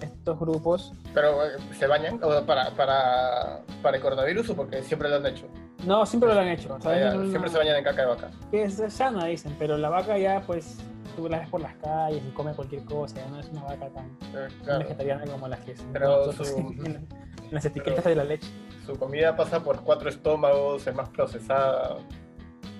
estos 0.00 0.38
grupos. 0.38 0.92
¿Pero 1.12 1.44
eh, 1.44 1.50
se 1.78 1.86
bañan 1.86 2.18
o 2.22 2.42
para, 2.46 2.70
para, 2.70 3.60
para 3.82 3.96
el 3.96 4.02
coronavirus 4.02 4.50
o 4.50 4.56
porque 4.56 4.82
siempre 4.82 5.08
lo 5.10 5.16
han 5.16 5.26
hecho? 5.26 5.46
No, 5.86 6.04
siempre 6.06 6.32
lo 6.32 6.40
han 6.40 6.48
hecho. 6.48 6.76
Ah, 6.84 6.96
ya, 6.96 7.08
es 7.08 7.14
una- 7.16 7.28
siempre 7.30 7.50
se 7.50 7.58
bañan 7.58 7.76
en 7.76 7.84
caca 7.84 8.02
de 8.02 8.08
vaca. 8.08 8.30
que 8.50 8.62
es 8.64 8.82
sana, 8.88 9.26
dicen, 9.26 9.54
pero 9.58 9.76
la 9.76 9.88
vaca 9.90 10.16
ya, 10.16 10.40
pues, 10.46 10.78
tú 11.16 11.28
la 11.28 11.40
ves 11.40 11.48
por 11.48 11.60
las 11.60 11.74
calles 11.76 12.22
y 12.26 12.30
come 12.30 12.52
cualquier 12.54 12.84
cosa, 12.84 13.16
ya 13.16 13.26
no 13.28 13.40
es 13.40 13.48
una 13.50 13.62
vaca 13.64 13.88
tan, 13.90 14.06
Eh, 14.06 14.48
tan 14.48 14.50
claro, 14.64 14.78
vegetariana 14.80 15.24
como 15.26 15.48
las 15.48 15.60
que 15.60 15.74
Pero 15.92 16.32
su- 16.32 16.74
en, 17.50 17.54
las 17.54 17.64
etiquetas 17.64 18.04
de 18.04 18.14
la 18.14 18.24
leche. 18.24 18.48
su 18.86 18.96
comida 18.98 19.36
pasa 19.36 19.62
por 19.62 19.80
cuatro 19.82 20.08
estómagos, 20.08 20.86
es 20.86 20.94
más 20.94 21.08
procesada. 21.10 21.96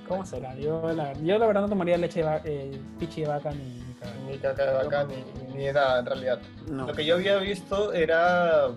¿Cómo 0.08 0.26
será? 0.26 0.54
Yo 0.56 0.92
la, 0.92 1.12
yo 1.14 1.38
la 1.38 1.46
verdad 1.46 1.60
no 1.62 1.68
tomaría 1.68 1.96
leche 1.96 2.20
de 2.20 2.26
vaca, 2.26 2.42
eh, 2.44 2.80
pichi 2.98 3.20
de 3.22 3.28
vaca 3.28 3.50
ni, 3.52 3.62
ni 3.84 3.94
cagando. 3.94 4.30
Ni 4.30 4.38
caca 4.38 4.64
de 4.66 4.72
vaca, 4.72 5.04
ni, 5.04 5.54
ni 5.54 5.64
de 5.66 5.72
nada 5.72 6.00
en 6.00 6.06
realidad. 6.06 6.38
No. 6.68 6.86
Lo 6.88 6.92
que 6.94 7.04
yo 7.04 7.14
había 7.14 7.36
visto 7.36 7.92
era, 7.92 8.68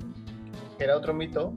era 0.77 0.95
otro 0.97 1.13
mito, 1.15 1.53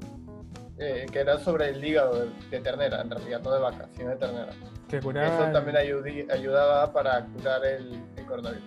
eh, 0.78 1.04
que 1.12 1.18
era 1.18 1.38
sobre 1.38 1.68
el 1.70 1.84
hígado 1.84 2.20
de, 2.20 2.30
de 2.50 2.60
ternera, 2.60 3.02
en 3.02 3.10
realidad, 3.10 3.42
no 3.42 3.52
de 3.52 3.60
vaca, 3.60 3.88
sino 3.96 4.10
de 4.10 4.16
ternera. 4.16 4.52
Que 4.88 4.96
Eso 4.98 5.06
curaba- 5.08 5.52
también 5.52 5.76
ayudi- 5.76 6.30
ayudaba 6.32 6.90
para 6.92 7.26
curar 7.26 7.64
el, 7.66 8.00
el 8.16 8.24
coronavirus. 8.24 8.64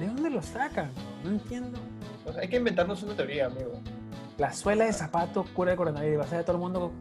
¿De 0.00 0.06
dónde 0.06 0.30
lo 0.30 0.42
sacan? 0.42 0.90
No 1.22 1.30
entiendo. 1.30 1.78
O 2.26 2.32
sea, 2.32 2.42
hay 2.42 2.48
que 2.48 2.56
inventarnos 2.56 3.02
una 3.04 3.14
teoría, 3.14 3.46
amigo. 3.46 3.80
La 4.38 4.52
suela 4.52 4.84
de 4.84 4.92
zapato 4.92 5.44
cura 5.52 5.72
el 5.72 5.76
coronavirus. 5.76 6.20
Va 6.20 6.24
a 6.24 6.28
ser 6.28 6.44
todo 6.44 6.56
el 6.56 6.62
mundo. 6.62 6.92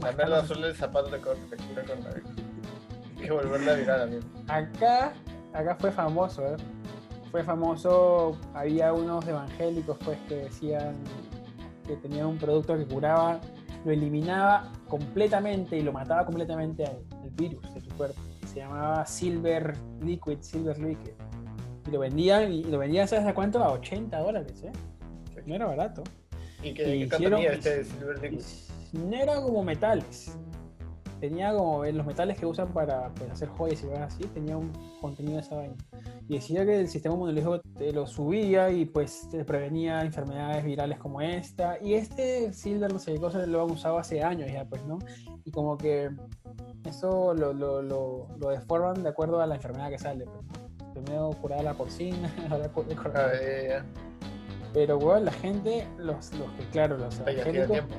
Cambiar 0.00 0.28
la 0.28 0.44
suela 0.44 0.66
del 0.66 0.76
zapato 0.76 1.08
de 1.08 1.18
de 1.18 1.22
cura 1.22 1.82
el 1.82 1.86
coronavirus. 1.86 2.30
Hay 3.16 3.24
que 3.24 3.30
volverla 3.30 3.72
a 3.72 3.74
virar, 3.76 4.00
amigo. 4.00 4.22
Acá, 4.48 5.12
acá 5.52 5.76
fue 5.76 5.92
famoso, 5.92 6.44
¿eh? 6.44 6.56
Fue 7.30 7.44
famoso. 7.44 8.36
Había 8.54 8.92
unos 8.92 9.26
evangélicos, 9.26 9.98
pues, 10.04 10.18
que 10.28 10.34
decían 10.34 10.96
que 11.86 11.96
tenían 11.96 12.26
un 12.26 12.38
producto 12.38 12.76
que 12.76 12.86
curaba, 12.86 13.40
lo 13.84 13.92
eliminaba 13.92 14.72
completamente 14.88 15.76
y 15.76 15.82
lo 15.82 15.92
mataba 15.92 16.26
completamente 16.26 16.84
al, 16.84 16.98
al 17.22 17.30
virus 17.30 17.72
de 17.72 17.80
tu 17.80 17.96
cuerpo. 17.96 18.20
Se 18.46 18.56
llamaba 18.56 19.06
Silver 19.06 19.76
Liquid, 20.00 20.38
Silver 20.40 20.76
Liquid. 20.78 21.12
Y 21.86 21.90
lo 21.92 22.00
vendían, 22.00 22.52
y 22.52 22.64
lo 22.64 22.78
vendían, 22.78 23.06
¿sabes 23.06 23.26
a 23.26 23.34
cuánto? 23.34 23.62
A 23.62 23.70
80 23.72 24.18
dólares, 24.18 24.62
¿eh? 24.64 24.72
No 25.46 25.54
era 25.54 25.66
barato. 25.66 26.02
¿Y 26.62 26.74
qué, 26.74 26.96
Y 26.96 27.02
hicieron- 27.04 27.40
este? 27.42 27.84
No 28.92 29.16
era 29.16 29.40
como 29.42 29.62
metales. 29.62 30.32
Tenía 31.20 31.52
como 31.52 31.84
eh, 31.84 31.92
los 31.92 32.06
metales 32.06 32.38
que 32.38 32.46
usan 32.46 32.68
para 32.72 33.08
pues, 33.14 33.30
hacer 33.30 33.48
joyas 33.48 33.82
y 33.82 33.86
cosas 33.86 34.14
así, 34.14 34.24
tenía 34.28 34.56
un 34.56 34.70
contenido 35.00 35.34
de 35.36 35.40
esa 35.42 35.56
vaina. 35.56 35.74
Y 36.28 36.34
decía 36.34 36.64
que 36.64 36.78
el 36.80 36.88
sistema 36.88 37.14
inmunológico 37.16 37.60
te 37.76 37.92
lo 37.92 38.06
subía 38.06 38.70
y 38.70 38.84
pues 38.84 39.28
te 39.30 39.44
prevenía 39.44 40.02
enfermedades 40.02 40.64
virales 40.64 40.98
como 40.98 41.20
esta. 41.20 41.78
Y 41.82 41.94
este 41.94 42.52
Silver, 42.52 42.92
no 42.92 42.98
sé 43.00 43.14
qué 43.14 43.20
cosa, 43.20 43.44
lo 43.46 43.64
han 43.64 43.70
usado 43.72 43.98
hace 43.98 44.22
años 44.22 44.50
ya, 44.52 44.64
pues, 44.64 44.84
¿no? 44.84 44.98
Y 45.44 45.50
como 45.50 45.76
que 45.76 46.10
eso 46.84 47.34
lo, 47.34 47.52
lo, 47.52 47.82
lo, 47.82 48.28
lo 48.38 48.48
deforman 48.50 49.02
de 49.02 49.08
acuerdo 49.08 49.40
a 49.40 49.46
la 49.46 49.56
enfermedad 49.56 49.88
que 49.90 49.98
sale, 49.98 50.24
pues, 50.24 50.36
¿no? 50.46 50.92
Primero 50.94 51.30
curada 51.40 51.62
la 51.62 51.74
porcina, 51.74 52.32
ahora 52.50 52.68
cu- 52.68 52.84
el 52.88 52.96
Pero, 54.74 54.98
weón, 54.98 55.24
la 55.24 55.32
gente, 55.32 55.86
los, 55.98 56.32
los 56.34 56.50
que, 56.52 56.64
claro, 56.70 56.96
los 56.98 57.18
evangélicos, 57.20 57.70
tiempo. 57.72 57.94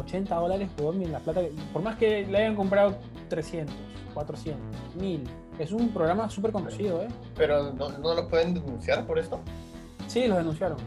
80 0.00 0.34
dólares, 0.34 0.68
weón, 0.78 1.10
la 1.12 1.18
plata, 1.20 1.40
por 1.72 1.82
más 1.82 1.96
que 1.96 2.26
le 2.26 2.38
hayan 2.38 2.56
comprado 2.56 2.96
300, 3.28 3.74
400, 4.14 4.60
1000, 4.96 5.24
es 5.58 5.72
un 5.72 5.88
programa 5.90 6.28
súper 6.28 6.52
conocido, 6.52 7.02
¿eh? 7.02 7.08
Pero 7.36 7.72
¿no, 7.72 7.88
no 7.98 8.14
lo 8.14 8.28
pueden 8.28 8.54
denunciar 8.54 9.06
por 9.06 9.18
esto? 9.18 9.40
Sí, 10.08 10.26
los 10.26 10.38
denunciaron. 10.38 10.78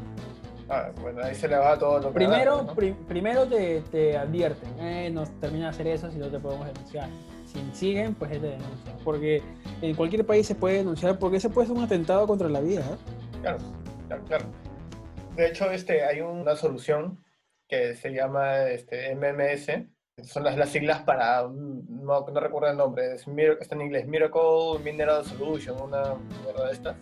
Ah, 0.70 0.89
bueno, 1.01 1.22
ahí 1.24 1.36
se 1.36 1.48
le 1.48 1.56
va 1.58 1.77
todo 1.77 2.00
lo 2.00 2.08
que 2.10 2.15
Primero, 2.15 2.63
¿no? 2.63 2.74
pri- 2.74 2.96
primero 3.08 3.46
te, 3.46 3.82
te 3.92 4.18
advierten, 4.18 4.70
eh, 4.80 5.10
no 5.12 5.24
termina 5.39 5.65
de 5.65 5.70
hacer 5.70 5.88
eso 5.88 6.10
si 6.12 6.18
no 6.18 6.27
te 6.27 6.39
podemos 6.39 6.65
denunciar. 6.68 7.08
Si 7.46 7.60
siguen, 7.74 8.15
pues 8.15 8.32
te 8.32 8.39
denuncian. 8.39 8.98
Porque 9.04 9.44
en 9.82 9.96
cualquier 9.96 10.25
país 10.25 10.48
se 10.48 10.56
puede 10.56 10.77
denunciar 10.77 11.18
porque 11.20 11.38
ese 11.38 11.50
puede 11.50 11.68
ser 11.68 11.77
un 11.77 11.84
atentado 11.84 12.25
contra 12.27 12.50
la 12.50 12.60
vida, 12.62 12.82
¿eh? 12.82 13.39
Claro, 13.42 13.58
claro, 14.08 14.24
claro. 14.27 14.46
De 15.36 15.48
hecho, 15.48 15.70
este, 15.70 16.04
hay 16.04 16.22
una 16.22 16.56
solución 16.56 17.24
que 17.68 17.96
se 17.96 18.12
llama 18.12 18.63
este, 18.68 19.13
MMS. 19.15 19.88
Son 20.24 20.46
las, 20.46 20.58
las 20.58 20.70
siglas 20.70 21.01
para, 21.01 21.44
no, 21.44 22.25
no 22.25 22.39
recuerdo 22.39 22.70
el 22.70 22.77
nombre, 22.77 23.15
es 23.15 23.27
está 23.60 23.75
en 23.75 23.82
inglés, 23.82 24.08
Miracle 24.08 24.80
Mineral 24.82 25.25
Solution, 25.25 25.82
una 25.82 26.15
mierda 26.42 26.68
de 26.68 26.72
estas. 26.72 26.96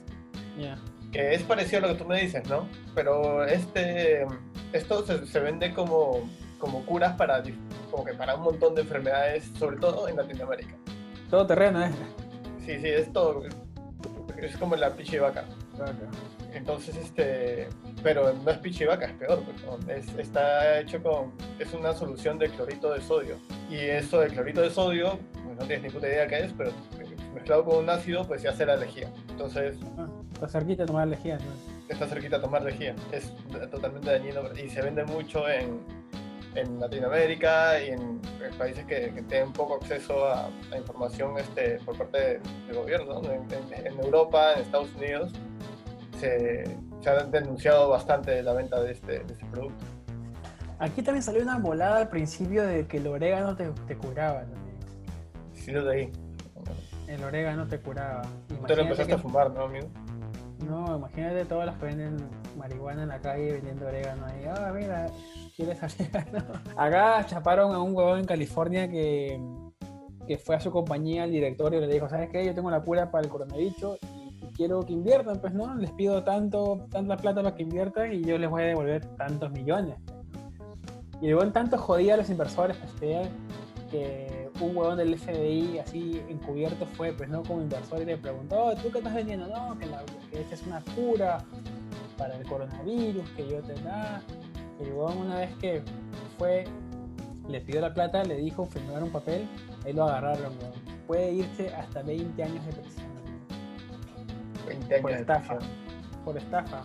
Ya. 0.58 0.80
Que 1.12 1.36
es 1.36 1.44
parecido 1.44 1.78
a 1.78 1.82
lo 1.82 1.94
que 1.94 2.04
tú 2.04 2.10
me 2.10 2.20
dices, 2.20 2.50
¿no? 2.50 2.68
Pero 2.96 3.46
este, 3.46 4.26
esto 4.72 5.06
se, 5.06 5.28
se 5.28 5.40
vende 5.40 5.76
como, 5.76 6.28
como 6.58 6.84
curas 6.88 7.16
para, 7.16 7.44
como 7.92 8.04
que 8.04 8.16
para 8.16 8.36
un 8.36 8.42
montón 8.42 8.74
de 8.74 8.82
enfermedades, 8.82 9.52
sobre 9.60 9.78
todo 9.78 10.08
en 10.08 10.16
Latinoamérica. 10.16 10.74
Todo 11.30 11.46
terreno, 11.46 11.86
¿eh? 11.86 11.92
Sí, 12.66 12.80
sí, 12.80 12.88
esto 12.88 13.44
es 14.38 14.58
como 14.58 14.76
la 14.76 14.90
pichi 14.96 15.20
vaca. 15.20 15.46
Entonces, 16.54 16.96
este, 16.96 17.68
pero 18.04 18.32
no 18.34 18.52
es 18.52 18.58
pichivaca, 18.60 19.06
es 19.08 19.14
peor, 19.14 19.44
pues, 19.44 19.58
¿no? 19.64 19.92
es, 19.92 20.08
está 20.18 20.80
hecho 20.80 21.02
con, 21.02 21.32
es 21.60 21.74
una 21.74 21.94
solución 21.94 22.38
de 22.38 22.50
clorito 22.50 22.94
de 22.94 23.02
sodio. 23.02 23.38
Y 23.70 23.78
eso 23.78 24.20
de 24.20 24.28
clorito 24.28 24.62
de 24.62 24.70
sodio, 24.70 25.18
pues, 25.44 25.58
no 25.58 25.66
tienes 25.66 25.84
ni 25.84 25.90
puta 25.90 26.08
idea 26.08 26.28
qué 26.28 26.40
es, 26.46 26.54
pero 26.54 26.72
mezclado 27.34 27.66
con 27.66 27.78
un 27.78 27.90
ácido, 27.90 28.26
pues 28.28 28.42
se 28.42 28.48
hace 28.50 28.66
la 28.66 28.76
lejía. 28.76 29.12
Entonces, 29.30 29.78
Ah, 29.98 30.08
está 30.34 30.48
cerquita 30.48 30.84
de 30.84 30.88
tomar 30.88 31.08
lejía, 31.08 31.38
¿no? 31.38 31.74
está 31.90 32.08
cerquita 32.08 32.38
a 32.38 32.42
tomar 32.42 32.64
lejía. 32.64 32.96
Es 33.12 33.32
totalmente 33.72 34.10
dañino 34.12 34.42
y 34.64 34.70
se 34.70 34.82
vende 34.82 35.04
mucho 35.04 35.48
en, 35.50 35.80
en 36.56 36.80
Latinoamérica 36.80 37.82
y 37.84 37.90
en, 37.90 38.22
en 38.44 38.54
países 38.58 38.86
que, 38.86 39.12
que 39.14 39.22
tienen 39.24 39.52
poco 39.54 39.76
acceso 39.76 40.26
a, 40.28 40.48
a 40.72 40.78
información 40.78 41.38
este, 41.38 41.80
por 41.86 41.98
parte 41.98 42.20
de- 42.20 42.40
del 42.68 42.76
gobierno. 42.78 43.22
¿no? 43.22 43.32
En, 43.32 43.42
en- 43.52 43.88
en 43.88 44.00
Europa, 44.00 44.54
en 44.56 44.62
Estados 44.62 44.90
Unidos, 44.96 45.32
se, 46.24 46.78
se 47.02 47.10
ha 47.10 47.24
denunciado 47.26 47.90
bastante 47.90 48.42
la 48.44 48.54
venta 48.54 48.82
de 48.82 48.92
este, 48.94 49.20
de 49.24 49.34
este 49.34 49.46
producto. 49.52 49.84
Aquí 50.80 51.02
también 51.02 51.24
salió 51.24 51.42
una 51.44 51.60
volada 51.60 51.98
al 51.98 52.10
principio 52.10 52.66
de 52.66 52.88
que 52.88 52.98
el 52.98 53.08
orégano 53.08 53.56
te, 53.56 53.70
te 53.88 53.96
curaba. 53.96 54.42
también. 54.42 54.78
Sí, 55.54 55.72
desde 55.72 55.92
ahí. 55.92 56.12
El 57.08 57.24
orégano 57.24 57.68
te 57.68 57.80
curaba. 57.80 58.24
Tú 58.48 58.76
lo 58.76 58.82
empezaste 58.82 59.08
que- 59.08 59.14
a 59.14 59.18
fumar, 59.18 59.52
¿no, 59.52 59.64
amigo? 59.64 59.88
No, 60.68 60.96
imagínate 60.98 61.44
todas 61.46 61.66
las 61.66 61.76
que 61.78 61.86
venden 61.88 62.18
marihuana 62.58 63.04
en 63.04 63.10
la 63.10 63.20
calle 63.20 63.52
vendiendo 63.54 63.86
orégano 63.88 64.26
ahí. 64.26 64.46
Ah, 64.50 64.72
mira, 64.74 65.08
¿quieres 65.56 65.78
orégano? 65.84 66.44
Acá 66.78 67.26
chaparon 67.26 67.74
a 67.74 67.80
un 67.82 67.94
huevón 67.96 68.20
en 68.20 68.26
California 68.26 68.88
que, 68.90 69.40
que 70.26 70.38
fue 70.38 70.56
a 70.56 70.60
su 70.62 70.72
compañía, 70.72 71.24
al 71.24 71.32
directorio, 71.32 71.80
y 71.80 71.86
le 71.86 71.94
dijo, 71.94 72.08
¿sabes 72.10 72.30
qué? 72.30 72.46
Yo 72.46 72.54
tengo 72.54 72.72
la 72.72 72.82
cura 72.82 73.12
para 73.12 73.24
el 73.26 73.30
coronavirus 73.30 74.00
quiero 74.54 74.82
que 74.82 74.94
inviertan, 74.94 75.40
pues, 75.40 75.54
¿no? 75.54 75.74
Les 75.76 75.92
pido 75.92 76.24
tanto, 76.24 76.86
tanta 76.90 77.18
plata 77.18 77.42
para 77.42 77.56
que 77.56 77.64
inviertan 77.64 78.14
y 78.14 78.24
yo 78.24 78.38
les 78.38 78.50
voy 78.50 78.64
a 78.64 78.66
devolver 78.68 79.06
tantos 79.18 79.52
millones. 79.52 79.96
Y 81.22 81.28
el 81.28 81.36
huevón 81.36 81.54
tanto 81.54 81.78
jodía 81.78 82.16
a 82.16 82.18
los 82.18 82.30
inversores, 82.30 82.78
pues, 82.78 83.30
que, 83.92 84.44
un 84.60 84.78
huevón 84.78 84.98
del 84.98 85.18
FBI 85.18 85.80
así 85.80 86.22
encubierto 86.30 86.86
fue, 86.86 87.12
pues, 87.12 87.30
¿no? 87.30 87.44
Como 87.44 87.62
inversor 87.62 88.02
y 88.02 88.06
le 88.06 88.18
preguntó, 88.18 88.66
"Oh, 88.66 88.76
¿tú 88.76 88.92
qué 88.92 89.00
estás 89.00 89.14
vendiendo? 89.14 89.48
No, 89.48 89.78
que, 89.78 89.86
la, 89.88 90.04
es 90.32 90.64
una 90.68 90.82
cura 90.96 91.40
para 92.18 92.38
el 92.38 92.46
coronavirus, 92.46 93.28
que 93.32 93.48
yo 93.48 93.62
te 93.62 93.74
da. 93.82 94.22
Y 94.80 94.84
el 94.84 94.94
huevón 94.94 95.18
una 95.18 95.40
vez 95.40 95.56
que 95.58 95.82
fue, 96.38 96.66
le 97.48 97.62
pidió 97.62 97.82
la 97.82 97.94
plata, 97.94 98.24
le 98.24 98.38
dijo, 98.38 98.66
firmar 98.66 99.04
un 99.04 99.12
papel, 99.12 99.48
ahí 99.86 99.94
lo 99.94 100.04
agarraron, 100.04 100.54
huevón. 100.58 100.74
Puede 101.08 101.34
irse 101.34 101.74
hasta 101.74 102.02
20 102.02 102.44
años 102.44 102.66
de 102.66 102.74
prisión. 102.74 103.13
Huevón. 104.90 104.90
20 104.90 104.96
años 104.96 105.02
Por 105.02 105.12
estafa. 105.12 105.58
Por 106.26 106.38
estafa. 106.38 106.82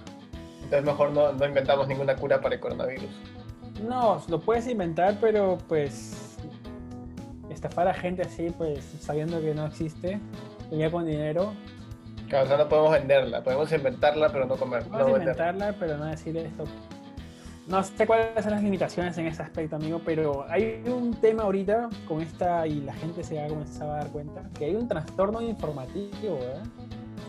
Entonces 0.56 0.84
mejor 0.84 1.10
no, 1.12 1.32
no 1.32 1.46
inventamos 1.46 1.88
ninguna 1.88 2.16
cura 2.16 2.40
para 2.40 2.54
el 2.54 2.60
coronavirus. 2.60 3.10
No, 3.88 4.22
lo 4.28 4.40
puedes 4.40 4.66
inventar, 4.66 5.16
pero 5.20 5.58
pues 5.68 6.36
estafar 7.48 7.88
a 7.88 7.94
gente 7.94 8.22
así, 8.22 8.50
pues 8.50 8.84
sabiendo 9.00 9.40
que 9.40 9.54
no 9.54 9.66
existe, 9.66 10.20
y 10.70 10.78
ya 10.78 10.90
con 10.90 11.06
dinero, 11.06 11.52
Claro, 12.28 12.44
o 12.44 12.48
sea, 12.48 12.56
no 12.58 12.68
podemos 12.68 12.92
venderla, 12.92 13.42
podemos 13.42 13.72
inventarla, 13.72 14.28
pero 14.30 14.44
no 14.44 14.56
comer. 14.56 14.86
no 14.86 14.98
venderla. 14.98 15.18
inventarla, 15.18 15.74
pero 15.78 15.96
no 15.96 16.04
decir 16.04 16.36
esto. 16.36 16.64
No 17.66 17.82
sé 17.82 18.06
cuáles 18.06 18.42
son 18.42 18.52
las 18.52 18.62
limitaciones 18.62 19.16
en 19.18 19.26
ese 19.26 19.42
aspecto, 19.42 19.76
amigo, 19.76 20.00
pero 20.04 20.46
hay 20.48 20.82
un 20.86 21.14
tema 21.20 21.44
ahorita 21.44 21.88
con 22.06 22.20
esta, 22.20 22.66
y 22.66 22.80
la 22.80 22.94
gente 22.94 23.24
se 23.24 23.40
ha 23.40 23.48
comenzado 23.48 23.92
a 23.92 23.96
dar 23.96 24.08
cuenta, 24.08 24.42
que 24.58 24.66
hay 24.66 24.74
un 24.74 24.88
trastorno 24.88 25.40
informativo, 25.40 26.38
¿eh? 26.40 26.62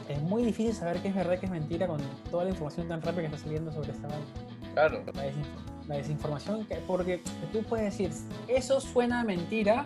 Es 0.09 0.21
muy 0.21 0.43
difícil 0.43 0.73
saber 0.73 1.01
qué 1.01 1.07
es 1.09 1.15
verdad 1.15 1.33
y 1.33 1.37
qué 1.37 1.45
es 1.45 1.51
mentira 1.51 1.87
con 1.87 2.01
toda 2.31 2.43
la 2.43 2.49
información 2.49 2.87
tan 2.87 3.01
rápida 3.01 3.21
que 3.21 3.27
está 3.27 3.37
saliendo 3.37 3.71
sobre 3.71 3.91
esta 3.91 4.07
vaina. 4.07 4.25
Claro, 4.73 5.03
La, 5.05 5.23
desinf- 5.25 5.87
la 5.87 5.95
desinformación, 5.95 6.65
que, 6.65 6.75
porque 6.87 7.21
tú 7.53 7.63
puedes 7.63 7.85
decir, 7.85 8.11
eso 8.47 8.81
suena 8.81 9.21
a 9.21 9.23
mentira, 9.23 9.85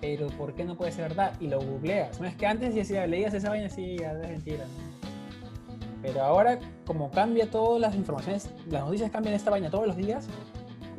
pero 0.00 0.28
¿por 0.28 0.54
qué 0.54 0.64
no 0.64 0.76
puede 0.76 0.92
ser 0.92 1.08
verdad? 1.08 1.34
Y 1.40 1.48
lo 1.48 1.60
googleas. 1.60 2.20
No 2.20 2.26
es 2.26 2.34
que 2.36 2.46
antes 2.46 2.74
decía, 2.74 3.06
leías 3.06 3.34
esa 3.34 3.50
vaina 3.50 3.68
y 3.76 3.98
ya 3.98 4.12
es 4.12 4.28
mentira. 4.28 4.64
Pero 6.00 6.22
ahora, 6.22 6.58
como 6.86 7.10
cambia 7.10 7.50
todas 7.50 7.80
las 7.80 7.94
informaciones, 7.94 8.50
las 8.68 8.84
noticias 8.84 9.10
cambian 9.10 9.34
esta 9.34 9.50
vaina 9.50 9.70
todos 9.70 9.86
los 9.86 9.96
días, 9.96 10.26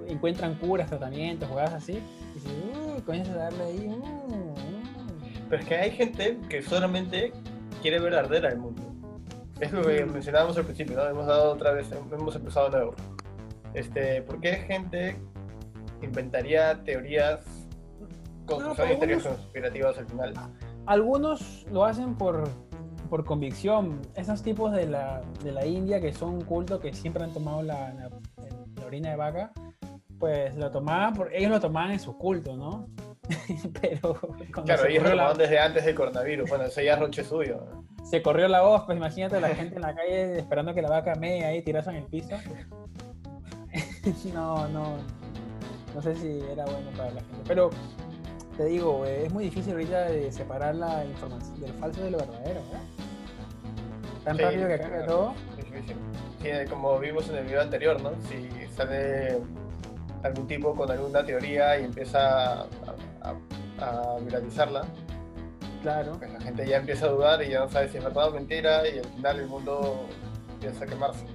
encuentran 0.07 0.55
curas, 0.55 0.87
tratamientos, 0.87 1.49
jugadas 1.49 1.73
así, 1.73 1.93
y 1.93 2.97
uh, 2.97 3.03
comienzas 3.03 3.35
a 3.35 3.37
darle 3.37 3.63
ahí, 3.63 3.87
uh, 3.87 3.93
uh. 3.93 4.55
pero 5.49 5.61
es 5.61 5.67
que 5.67 5.75
hay 5.75 5.91
gente 5.91 6.37
que 6.49 6.61
solamente 6.61 7.33
quiere 7.85 7.99
ver 7.99 8.15
arder 8.15 8.47
al 8.47 8.57
mundo. 8.57 8.81
Es 9.59 9.71
lo 9.71 9.83
que 9.83 10.03
mencionábamos 10.07 10.57
al 10.57 10.63
principio, 10.65 10.95
¿no? 10.97 11.05
Hemos 11.07 11.27
dado 11.27 11.51
otra 11.53 11.71
vez, 11.71 11.87
hemos 11.91 12.35
empezado 12.35 12.65
de 12.71 12.77
nuevo. 12.77 12.95
Este, 13.75 14.23
¿Por 14.23 14.39
qué 14.41 14.53
gente 14.55 15.15
inventaría 16.01 16.81
teorías 16.83 17.41
con 18.47 18.63
No, 18.63 18.73
algunos- 18.75 19.23
conspirativas 19.27 19.99
al 19.99 20.07
final? 20.07 20.33
Algunos 20.87 21.63
lo 21.71 21.85
hacen 21.85 22.15
por, 22.15 22.49
por 23.07 23.23
convicción. 23.23 24.01
Esos 24.15 24.41
tipos 24.41 24.71
de 24.71 24.87
la, 24.87 25.21
de 25.43 25.51
la 25.51 25.63
India 25.67 26.01
que 26.01 26.11
son 26.11 26.29
un 26.33 26.41
culto 26.41 26.79
que 26.79 26.91
siempre 26.91 27.23
han 27.23 27.31
tomado 27.31 27.61
la, 27.61 27.93
la- 27.93 28.09
la 28.79 28.85
orina 28.87 29.11
de 29.11 29.15
vaca, 29.15 29.51
pues 30.17 30.55
lo 30.55 30.71
tomaban, 30.71 31.13
por, 31.13 31.31
ellos 31.31 31.51
lo 31.51 31.59
tomaban 31.59 31.91
en 31.91 31.99
su 31.99 32.17
culto, 32.17 32.57
¿no? 32.57 32.87
Pero 33.81 34.19
Claro, 34.65 34.85
ellos 34.85 35.15
la, 35.15 35.33
desde 35.33 35.59
antes 35.59 35.85
del 35.85 35.95
coronavirus. 35.95 36.49
Bueno, 36.49 36.65
eso 36.65 36.81
ya 36.81 36.93
es 36.93 36.99
roche 36.99 37.23
suyo. 37.23 37.65
se 38.03 38.21
corrió 38.21 38.47
la 38.47 38.61
voz, 38.61 38.83
pues 38.85 38.97
imagínate 38.97 39.37
a 39.37 39.39
la 39.41 39.49
gente 39.49 39.75
en 39.75 39.81
la 39.81 39.95
calle 39.95 40.37
esperando 40.39 40.73
que 40.73 40.81
la 40.81 40.89
vaca 40.89 41.15
mee 41.15 41.43
ahí 41.43 41.61
tirase 41.61 41.89
en 41.91 41.95
el 41.97 42.03
piso. 42.05 42.35
no, 44.33 44.67
no, 44.69 44.97
no 45.93 46.01
sé 46.01 46.15
si 46.15 46.39
era 46.51 46.65
bueno 46.65 46.89
para 46.95 47.11
la 47.11 47.21
gente. 47.21 47.37
Pero 47.47 47.69
te 48.57 48.65
digo, 48.65 49.05
eh, 49.05 49.25
es 49.25 49.33
muy 49.33 49.45
difícil 49.45 49.73
ahorita 49.73 50.05
de 50.05 50.31
separar 50.31 50.75
la 50.75 51.03
información 51.05 51.59
del 51.59 51.73
falso 51.73 52.01
de 52.03 52.11
lo 52.11 52.17
verdadero, 52.19 52.61
¿verdad? 52.65 52.81
Tan 54.23 54.37
Sí, 54.37 54.43
rápido 54.43 54.67
que 54.67 54.77
cambia 54.79 54.97
claro. 54.99 55.11
todo. 55.11 55.33
Sí, 55.57 55.61
sí, 55.63 55.83
sí. 55.87 55.93
Sí, 56.41 56.69
como 56.69 56.99
vimos 56.99 57.27
en 57.29 57.35
el 57.37 57.45
video 57.45 57.61
anterior, 57.61 58.01
¿no? 58.01 58.11
Si 58.29 58.49
sale 58.75 59.39
algún 60.23 60.47
tipo 60.47 60.73
con 60.75 60.89
alguna 60.89 61.23
teoría 61.25 61.79
y 61.79 61.85
empieza 61.85 62.61
a, 62.61 62.65
a- 63.79 64.17
viralizarla, 64.19 64.85
Claro. 65.81 66.13
pues 66.17 66.31
la 66.31 66.41
gente 66.41 66.67
ya 66.67 66.77
empieza 66.77 67.05
a 67.05 67.09
dudar 67.09 67.43
y 67.43 67.49
ya 67.49 67.59
no 67.59 67.69
sabe 67.69 67.89
si 67.89 67.97
es 67.97 68.03
verdad 68.03 68.29
o 68.29 68.31
mentira 68.31 68.87
y 68.87 68.97
al 68.99 69.05
final 69.05 69.39
el 69.39 69.47
mundo 69.47 70.07
empieza 70.53 70.85
a 70.85 70.87
quemarse. 70.87 71.25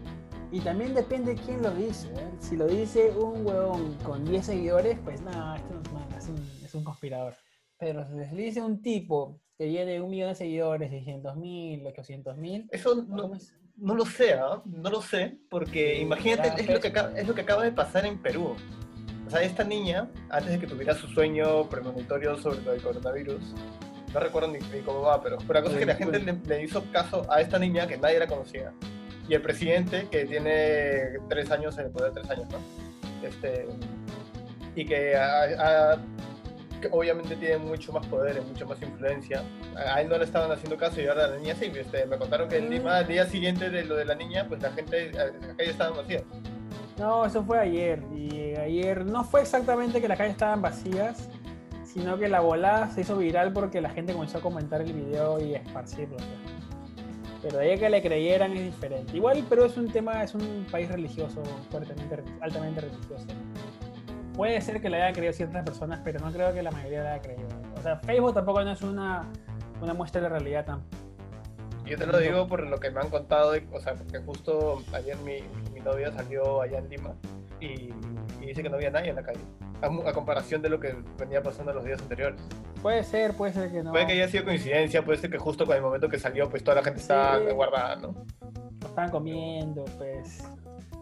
Y 0.52 0.60
también 0.60 0.94
depende 0.94 1.36
quién 1.36 1.62
lo 1.62 1.70
dice. 1.70 2.08
¿eh? 2.08 2.30
Si 2.40 2.56
lo 2.56 2.66
dice 2.66 3.10
un 3.12 3.46
huevón 3.46 3.94
con 4.02 4.24
10 4.24 4.46
seguidores, 4.46 4.98
pues 5.04 5.20
nada, 5.22 5.56
esto 5.56 5.74
no 5.74 5.80
es 5.80 5.92
nada, 5.92 6.18
es 6.18 6.28
un, 6.28 6.50
es 6.64 6.74
un 6.74 6.82
conspirador. 6.82 7.34
Pero 7.78 8.04
si 8.28 8.34
le 8.34 8.42
dice 8.42 8.60
un 8.60 8.82
tipo 8.82 9.40
que 9.56 9.66
tiene 9.68 10.00
un 10.00 10.10
millón 10.10 10.30
de 10.30 10.34
seguidores, 10.34 10.90
600 10.90 11.36
mil, 11.36 11.86
800 11.86 12.36
mil, 12.36 12.68
Eso 12.72 12.96
no, 13.06 13.30
no 13.76 13.94
lo 13.94 14.04
sé, 14.04 14.34
¿ah? 14.34 14.60
no 14.64 14.90
lo 14.90 15.00
sé, 15.00 15.38
porque 15.48 16.00
imagínate, 16.00 16.60
es 16.60 16.68
lo, 16.68 16.80
que 16.80 16.88
acaba, 16.88 17.16
es 17.16 17.28
lo 17.28 17.34
que 17.34 17.42
acaba 17.42 17.62
de 17.62 17.70
pasar 17.72 18.04
en 18.04 18.20
Perú. 18.20 18.56
O 19.30 19.32
sea, 19.32 19.42
esta 19.42 19.62
niña, 19.62 20.08
antes 20.28 20.50
de 20.50 20.58
que 20.58 20.66
tuviera 20.66 20.92
su 20.92 21.06
sueño 21.06 21.68
premonitorio 21.68 22.36
sobre 22.36 22.62
lo 22.62 22.72
del 22.72 22.82
coronavirus, 22.82 23.54
no 24.12 24.18
recuerdo 24.18 24.48
ni, 24.48 24.58
ni 24.58 24.80
cómo 24.80 25.02
va, 25.02 25.22
pero 25.22 25.38
la 25.48 25.62
cosa 25.62 25.74
es 25.74 25.78
que 25.78 25.86
la 25.86 25.94
gente 25.94 26.18
le, 26.18 26.32
le 26.32 26.64
hizo 26.64 26.82
caso 26.92 27.24
a 27.30 27.40
esta 27.40 27.56
niña 27.56 27.86
que 27.86 27.96
nadie 27.96 28.18
la 28.18 28.26
conocía. 28.26 28.72
Y 29.28 29.34
el 29.34 29.40
presidente, 29.42 30.08
que 30.10 30.24
tiene 30.24 31.20
tres 31.28 31.48
años 31.52 31.78
en 31.78 31.86
el 31.86 31.90
poder, 31.92 32.10
tres 32.12 32.28
años, 32.28 32.46
¿no? 32.50 32.58
Este, 33.24 33.68
y 34.74 34.84
que, 34.84 35.14
ha- 35.16 35.92
ha- 35.92 35.98
que 36.80 36.88
obviamente 36.90 37.36
tiene 37.36 37.58
mucho 37.58 37.92
más 37.92 38.04
poder 38.08 38.38
y 38.38 38.40
mucho 38.40 38.66
más 38.66 38.82
influencia. 38.82 39.44
A 39.76 40.00
él 40.00 40.08
no 40.08 40.18
le 40.18 40.24
estaban 40.24 40.50
haciendo 40.50 40.76
caso 40.76 41.00
y 41.00 41.06
ahora 41.06 41.28
la 41.28 41.36
niña 41.36 41.54
sí. 41.54 41.70
Este, 41.72 42.04
me 42.06 42.18
contaron 42.18 42.48
que 42.48 42.56
el 42.56 42.64
Mm. 42.66 42.70
Lima, 42.70 42.96
al 42.96 43.06
día 43.06 43.24
siguiente 43.26 43.70
de 43.70 43.84
lo 43.84 43.94
de 43.94 44.06
la 44.06 44.16
niña, 44.16 44.46
pues 44.48 44.60
la 44.60 44.72
gente, 44.72 45.10
eh, 45.10 45.12
las 45.12 45.30
calles 45.56 45.70
estaban 45.70 45.96
vacías. 45.96 46.24
No, 46.98 47.24
eso 47.24 47.42
fue 47.44 47.58
ayer. 47.58 48.02
Y 48.14 48.49
ayer 48.70 49.04
no 49.04 49.24
fue 49.24 49.42
exactamente 49.42 50.00
que 50.00 50.08
las 50.08 50.16
calles 50.16 50.32
estaban 50.32 50.62
vacías, 50.62 51.28
sino 51.84 52.18
que 52.18 52.28
la 52.28 52.40
volada 52.40 52.88
se 52.88 53.00
hizo 53.00 53.16
viral 53.16 53.52
porque 53.52 53.80
la 53.80 53.90
gente 53.90 54.12
comenzó 54.12 54.38
a 54.38 54.40
comentar 54.40 54.80
el 54.80 54.92
video 54.92 55.40
y 55.40 55.54
a 55.54 55.58
esparcirlo. 55.58 56.16
Pero 57.42 57.58
de 57.58 57.72
ahí 57.72 57.78
que 57.78 57.88
le 57.88 58.02
creyeran 58.02 58.52
es 58.52 58.66
diferente. 58.66 59.16
Igual 59.16 59.42
Perú 59.48 59.64
es 59.64 59.76
un 59.76 59.90
tema, 59.90 60.22
es 60.22 60.34
un 60.34 60.66
país 60.70 60.88
religioso, 60.88 61.42
fuertemente, 61.70 62.22
altamente 62.40 62.82
religioso. 62.82 63.26
Puede 64.34 64.60
ser 64.60 64.80
que 64.80 64.88
le 64.88 64.98
hayan 64.98 65.14
creído 65.14 65.32
ciertas 65.32 65.64
personas, 65.64 66.00
pero 66.04 66.20
no 66.20 66.30
creo 66.30 66.52
que 66.52 66.62
la 66.62 66.70
mayoría 66.70 67.02
le 67.02 67.08
haya 67.08 67.22
creído. 67.22 67.48
O 67.76 67.82
sea, 67.82 67.96
Facebook 67.96 68.34
tampoco 68.34 68.62
no 68.62 68.72
es 68.72 68.82
una, 68.82 69.24
una 69.80 69.94
muestra 69.94 70.20
de 70.20 70.28
la 70.28 70.38
realidad 70.38 70.66
tan... 70.66 70.82
Yo 71.86 71.96
te 71.96 72.06
lo 72.06 72.18
digo 72.18 72.46
por 72.46 72.64
lo 72.66 72.78
que 72.78 72.90
me 72.90 73.00
han 73.00 73.10
contado, 73.10 73.52
o 73.72 73.80
sea, 73.80 73.94
porque 73.94 74.18
justo 74.20 74.82
ayer 74.92 75.16
mi, 75.18 75.38
mi 75.80 75.90
novia 75.90 76.12
salió 76.12 76.62
allá 76.62 76.78
en 76.78 76.88
Lima 76.88 77.14
y, 77.60 77.66
y 78.40 78.46
dice 78.46 78.62
que 78.62 78.68
no 78.70 78.76
había 78.76 78.90
nadie 78.90 79.10
en 79.10 79.16
la 79.16 79.22
calle. 79.22 79.40
A, 79.82 80.12
comparación 80.12 80.60
de 80.60 80.68
lo 80.68 80.78
que 80.78 80.94
venía 81.18 81.42
pasando 81.42 81.72
los 81.72 81.84
días 81.84 82.00
anteriores. 82.02 82.40
Puede 82.82 83.02
ser, 83.02 83.34
puede 83.34 83.52
ser 83.52 83.70
que 83.72 83.82
no. 83.82 83.92
Puede 83.92 84.06
que 84.06 84.12
haya 84.12 84.28
sido 84.28 84.44
coincidencia, 84.44 85.02
puede 85.04 85.18
ser 85.18 85.30
que 85.30 85.38
justo 85.38 85.64
con 85.66 85.74
el 85.76 85.82
momento 85.82 86.08
que 86.08 86.18
salió, 86.18 86.48
pues 86.50 86.62
toda 86.62 86.76
la 86.76 86.82
gente 86.82 87.00
estaba 87.00 87.38
Sí. 87.38 87.44
guardada, 87.54 87.96
¿no? 87.96 88.14
estaban 88.86 89.10
comiendo, 89.10 89.84
pues. 89.98 90.42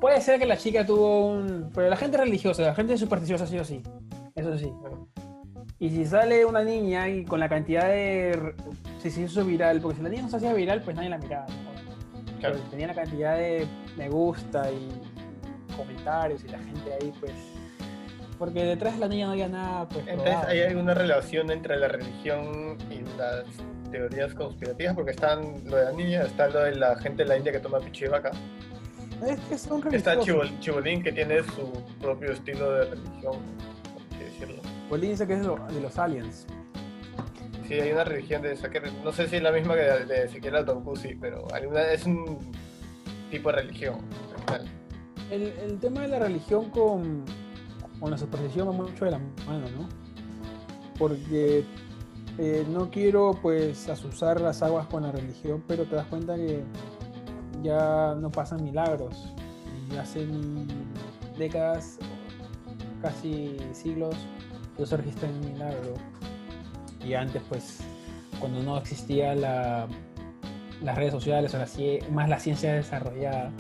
Puede 0.01 0.21
ser 0.21 0.39
que 0.39 0.47
la 0.47 0.57
chica 0.57 0.85
tuvo 0.87 1.27
un. 1.29 1.71
Pero 1.75 1.89
la 1.89 1.97
gente 1.97 2.17
religiosa, 2.19 2.63
la 2.63 2.75
gente 2.75 2.97
supersticiosa, 2.99 3.47
sí 3.47 3.59
o 3.59 3.65
sí. 3.65 3.83
Eso 4.35 4.57
sí. 4.59 4.71
Bueno, 4.81 5.09
Y 5.81 5.91
si 5.91 6.05
sale 6.05 6.45
una 6.45 6.63
niña 6.63 7.09
y 7.09 7.25
con 7.25 7.41
la 7.41 7.49
cantidad 7.49 7.89
de. 7.89 8.55
Si 8.99 9.11
se 9.11 9.23
hizo 9.23 9.45
viral, 9.45 9.81
porque 9.81 9.97
si 9.97 10.03
la 10.03 10.09
niña 10.11 10.23
no 10.23 10.29
se 10.29 10.37
hacía 10.37 10.53
viral, 10.53 10.83
pues 10.83 10.95
nadie 10.97 11.09
la 11.09 11.19
miraba. 11.19 11.47
¿no? 11.47 12.39
claro. 12.39 12.57
Pero 12.57 12.71
tenía 12.71 12.87
la 12.89 12.95
cantidad 12.95 13.37
de 13.37 13.67
me 13.99 14.09
gusta 14.09 14.71
y 14.71 14.89
comentarios 15.77 16.43
y 16.45 16.49
la 16.49 16.59
gente 16.59 16.93
ahí, 17.01 17.13
pues. 17.21 17.33
Porque 18.39 18.63
detrás 18.65 18.95
de 18.95 19.01
la 19.01 19.09
niña 19.09 19.27
no 19.27 19.33
había 19.33 19.49
nada, 19.49 19.89
pues. 19.89 20.01
Entonces, 20.07 20.25
probado, 20.35 20.49
¿hay 20.49 20.61
alguna 20.63 20.95
relación 20.95 21.51
entre 21.51 21.77
la 21.77 21.89
religión 21.89 22.79
y 22.91 23.01
las 23.19 23.45
teorías 23.91 24.33
conspirativas? 24.35 24.95
Porque 24.95 25.11
están 25.11 25.55
lo 25.69 25.77
de 25.77 25.85
la 25.87 25.93
niña, 25.93 26.23
está 26.23 26.49
lo 26.49 26.61
de 26.61 26.77
la 26.77 26.97
gente 26.97 27.25
de 27.25 27.29
la 27.29 27.37
India 27.37 27.51
que 27.53 27.59
toma 27.59 27.81
pichi 27.81 28.05
de 28.05 28.11
vaca. 28.11 28.31
Es 29.27 29.41
que 29.41 29.59
son 29.59 29.93
Está. 29.93 30.15
Chibol- 30.21 30.57
Chibolín 30.61 31.03
que 31.03 31.11
tiene 31.11 31.43
su 31.43 31.73
propio 32.01 32.31
estilo 32.31 32.71
de 32.75 32.85
religión, 32.85 33.37
por 33.93 34.19
decirlo. 34.21 34.63
Bolín 34.89 35.11
dice 35.11 35.27
que 35.27 35.33
es 35.33 35.41
de 35.41 35.47
lo- 35.47 35.67
de 35.67 35.81
los 35.81 35.99
aliens. 35.99 36.47
Sí, 37.67 37.75
hay 37.75 37.91
una 37.93 38.05
religión 38.05 38.41
de 38.43 38.53
esa 38.53 38.71
que 38.71 38.81
no 39.05 39.11
sé 39.13 39.27
si 39.29 39.37
es 39.37 39.43
la 39.43 39.51
misma 39.51 39.75
que 39.75 39.81
de, 39.83 40.05
de 40.07 40.25
Ezequiel 40.25 40.57
Autoncusi, 40.57 41.17
pero 41.17 41.53
alguna, 41.53 41.83
es 41.91 42.07
un 42.07 42.39
tipo 43.31 43.51
de 43.51 43.57
religión. 43.57 43.97
El, 45.31 45.43
el 45.43 45.79
tema 45.79 46.03
de 46.03 46.09
la 46.09 46.19
religión 46.19 46.71
con, 46.71 47.25
con 48.01 48.11
la 48.11 48.19
superstición 48.19 48.69
va 48.69 48.73
mucho 48.73 49.05
de 49.05 49.11
la 49.13 49.19
mano, 49.47 49.67
¿no? 49.77 49.89
Porque 50.99 51.65
eh, 52.39 52.65
no 52.71 52.89
quiero 52.89 53.37
pues 53.43 53.89
asusar 53.89 54.41
las 54.41 54.63
aguas 54.63 54.87
con 54.87 55.03
la 55.03 55.11
religión, 55.11 55.65
pero 55.67 55.85
te 55.85 55.97
das 55.97 56.07
cuenta 56.07 56.37
que 56.37 56.63
ya 57.63 58.15
no 58.15 58.31
pasan 58.31 58.63
milagros. 58.63 59.35
Y 59.93 59.97
hace 59.97 60.27
décadas, 61.37 61.99
casi 63.03 63.57
siglos, 63.73 64.15
no 64.79 64.87
se 64.87 64.97
registra 64.97 65.29
un 65.29 65.53
milagro. 65.53 65.95
Y 67.05 67.15
antes 67.15 67.43
pues, 67.49 67.81
cuando 68.39 68.63
no 68.63 68.79
existía 68.79 69.35
la, 69.35 69.89
las 70.83 70.97
redes 70.97 71.13
sociales 71.13 71.55
o 71.55 71.59
la, 71.59 71.67
más 72.11 72.29
la 72.29 72.39
ciencia 72.39 72.75
desarrollada, 72.75 73.51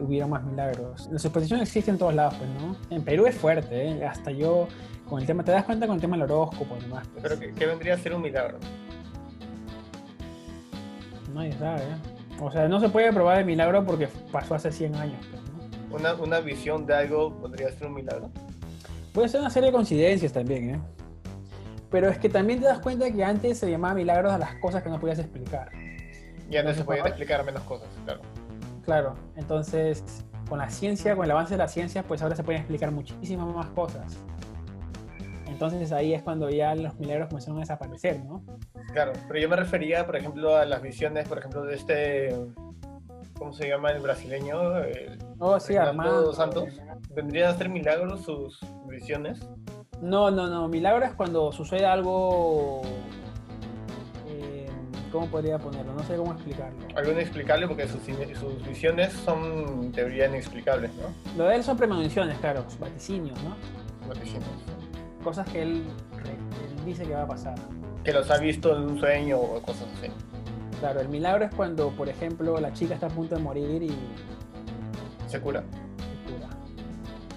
hubieron 0.00 0.30
más 0.30 0.44
milagros. 0.44 1.08
La 1.10 1.18
superstición 1.18 1.60
existe 1.60 1.90
en 1.90 1.98
todos 1.98 2.14
lados, 2.14 2.34
pues, 2.34 2.50
¿no? 2.50 2.76
En 2.90 3.02
Perú 3.02 3.26
es 3.26 3.34
fuerte, 3.34 3.88
¿eh? 3.88 4.04
Hasta 4.04 4.30
yo, 4.30 4.68
con 5.08 5.20
el 5.20 5.26
tema, 5.26 5.44
te 5.44 5.52
das 5.52 5.64
cuenta 5.64 5.86
con 5.86 5.96
el 5.96 6.00
tema 6.00 6.16
del 6.16 6.30
horóscopo, 6.30 6.76
nomás. 6.80 7.06
Pues, 7.08 7.22
Pero 7.22 7.38
¿qué, 7.38 7.52
qué 7.52 7.66
vendría 7.66 7.94
a 7.94 7.98
ser 7.98 8.14
un 8.14 8.22
milagro? 8.22 8.58
Nadie 11.32 11.52
sabe, 11.52 11.82
¿eh? 11.82 12.14
O 12.40 12.50
sea, 12.50 12.68
no 12.68 12.80
se 12.80 12.88
puede 12.88 13.12
probar 13.12 13.38
el 13.38 13.44
milagro 13.44 13.84
porque 13.84 14.08
pasó 14.32 14.54
hace 14.54 14.72
100 14.72 14.94
años, 14.96 15.26
pues, 15.30 15.42
¿no? 15.42 15.96
Una, 15.96 16.14
una 16.14 16.40
visión 16.40 16.86
de 16.86 16.94
algo 16.94 17.36
podría 17.38 17.70
ser 17.70 17.86
un 17.86 17.94
milagro. 17.94 18.30
Puede 19.12 19.28
ser 19.28 19.40
una 19.40 19.50
serie 19.50 19.68
de 19.68 19.72
coincidencias 19.72 20.32
también, 20.32 20.74
¿eh? 20.74 20.80
Pero 21.90 22.08
es 22.08 22.18
que 22.18 22.28
también 22.28 22.58
te 22.58 22.66
das 22.66 22.80
cuenta 22.80 23.08
que 23.12 23.22
antes 23.22 23.58
se 23.58 23.70
llamaba 23.70 23.94
milagros 23.94 24.32
a 24.32 24.38
las 24.38 24.56
cosas 24.56 24.82
que 24.82 24.88
no 24.88 24.98
podías 24.98 25.20
explicar. 25.20 25.70
Ya 26.54 26.62
no 26.62 26.72
se 26.74 26.84
pueden 26.84 27.02
ahora- 27.02 27.10
explicar 27.10 27.44
menos 27.44 27.62
cosas, 27.64 27.88
claro. 28.04 28.20
Claro, 28.84 29.14
entonces 29.36 30.04
con 30.48 30.58
la 30.58 30.70
ciencia, 30.70 31.16
con 31.16 31.24
el 31.24 31.30
avance 31.30 31.54
de 31.54 31.58
la 31.58 31.68
ciencia, 31.68 32.02
pues 32.02 32.22
ahora 32.22 32.36
se 32.36 32.44
pueden 32.44 32.60
explicar 32.60 32.90
muchísimas 32.92 33.46
más 33.54 33.66
cosas. 33.70 34.16
Entonces 35.48 35.90
ahí 35.92 36.12
es 36.14 36.22
cuando 36.22 36.50
ya 36.50 36.74
los 36.74 36.94
milagros 36.98 37.28
comenzaron 37.28 37.58
a 37.58 37.60
desaparecer, 37.60 38.24
¿no? 38.24 38.42
Claro, 38.92 39.12
pero 39.28 39.40
yo 39.40 39.48
me 39.48 39.56
refería, 39.56 40.04
por 40.04 40.16
ejemplo, 40.16 40.56
a 40.56 40.64
las 40.64 40.82
visiones, 40.82 41.28
por 41.28 41.38
ejemplo, 41.38 41.62
de 41.62 41.74
este, 41.76 42.36
¿cómo 43.38 43.52
se 43.52 43.68
llama 43.68 43.90
el 43.90 44.00
brasileño? 44.00 44.78
El- 44.78 45.18
Oh, 45.38 45.58
sí, 45.58 45.76
Armando. 45.76 46.32
Santos. 46.32 46.68
¿Vendrían 47.14 47.50
a 47.50 47.56
ser 47.56 47.68
milagros 47.68 48.22
sus 48.24 48.60
visiones? 48.88 49.40
No, 50.02 50.30
no, 50.30 50.48
no. 50.48 50.68
Milagro 50.68 51.04
es 51.04 51.12
cuando 51.14 51.52
sucede 51.52 51.86
algo. 51.86 52.82
¿Cómo 55.14 55.28
podría 55.28 55.58
ponerlo? 55.60 55.92
No 55.94 56.02
sé 56.02 56.16
cómo 56.16 56.32
explicarlo. 56.32 56.76
Algo 56.96 57.12
inexplicable 57.12 57.68
porque 57.68 57.86
sus, 57.86 58.00
sus 58.02 58.66
visiones 58.66 59.12
son 59.12 59.44
en 59.84 59.92
teoría 59.92 60.26
inexplicables, 60.26 60.90
¿no? 60.94 61.04
Lo 61.38 61.48
de 61.48 61.54
él 61.54 61.62
son 61.62 61.76
premoniciones, 61.76 62.36
claro, 62.38 62.64
vaticinios, 62.80 63.40
¿no? 63.44 63.54
Vaticinios. 64.08 64.42
Cosas 65.22 65.48
que 65.48 65.62
él, 65.62 65.84
dice 66.84 67.04
que 67.04 67.14
va 67.14 67.22
a 67.22 67.26
pasar. 67.28 67.54
Que 68.02 68.12
los 68.12 68.28
ha 68.28 68.38
visto 68.38 68.76
en 68.76 68.82
un 68.82 68.98
sueño 68.98 69.38
o 69.38 69.62
cosas 69.62 69.86
así. 69.98 70.08
Claro, 70.80 71.00
el 71.00 71.08
milagro 71.08 71.44
es 71.44 71.54
cuando, 71.54 71.90
por 71.90 72.08
ejemplo, 72.08 72.58
la 72.58 72.72
chica 72.72 72.94
está 72.94 73.06
a 73.06 73.10
punto 73.10 73.36
de 73.36 73.40
morir 73.40 73.84
y 73.84 73.96
Se 75.28 75.38
cura. 75.40 75.62
se 75.62 76.32
cura. 76.32 76.48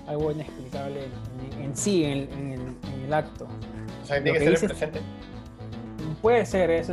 Algo 0.07 0.31
inexplicable 0.31 1.01
en, 1.53 1.61
en 1.61 1.77
sí, 1.77 2.03
en, 2.05 2.11
el- 2.11 2.29
en 2.31 2.77
en 2.91 3.01
el 3.05 3.13
acto. 3.13 3.45
O 4.01 4.05
sea, 4.07 4.15
tiene 4.23 4.39
que 4.39 4.45
que 4.45 4.45
ser 4.45 4.47
el 4.47 4.53
dices- 4.55 4.67
presente. 4.71 5.01
Puede 6.23 6.43
ser, 6.47 6.71
es 6.71 6.89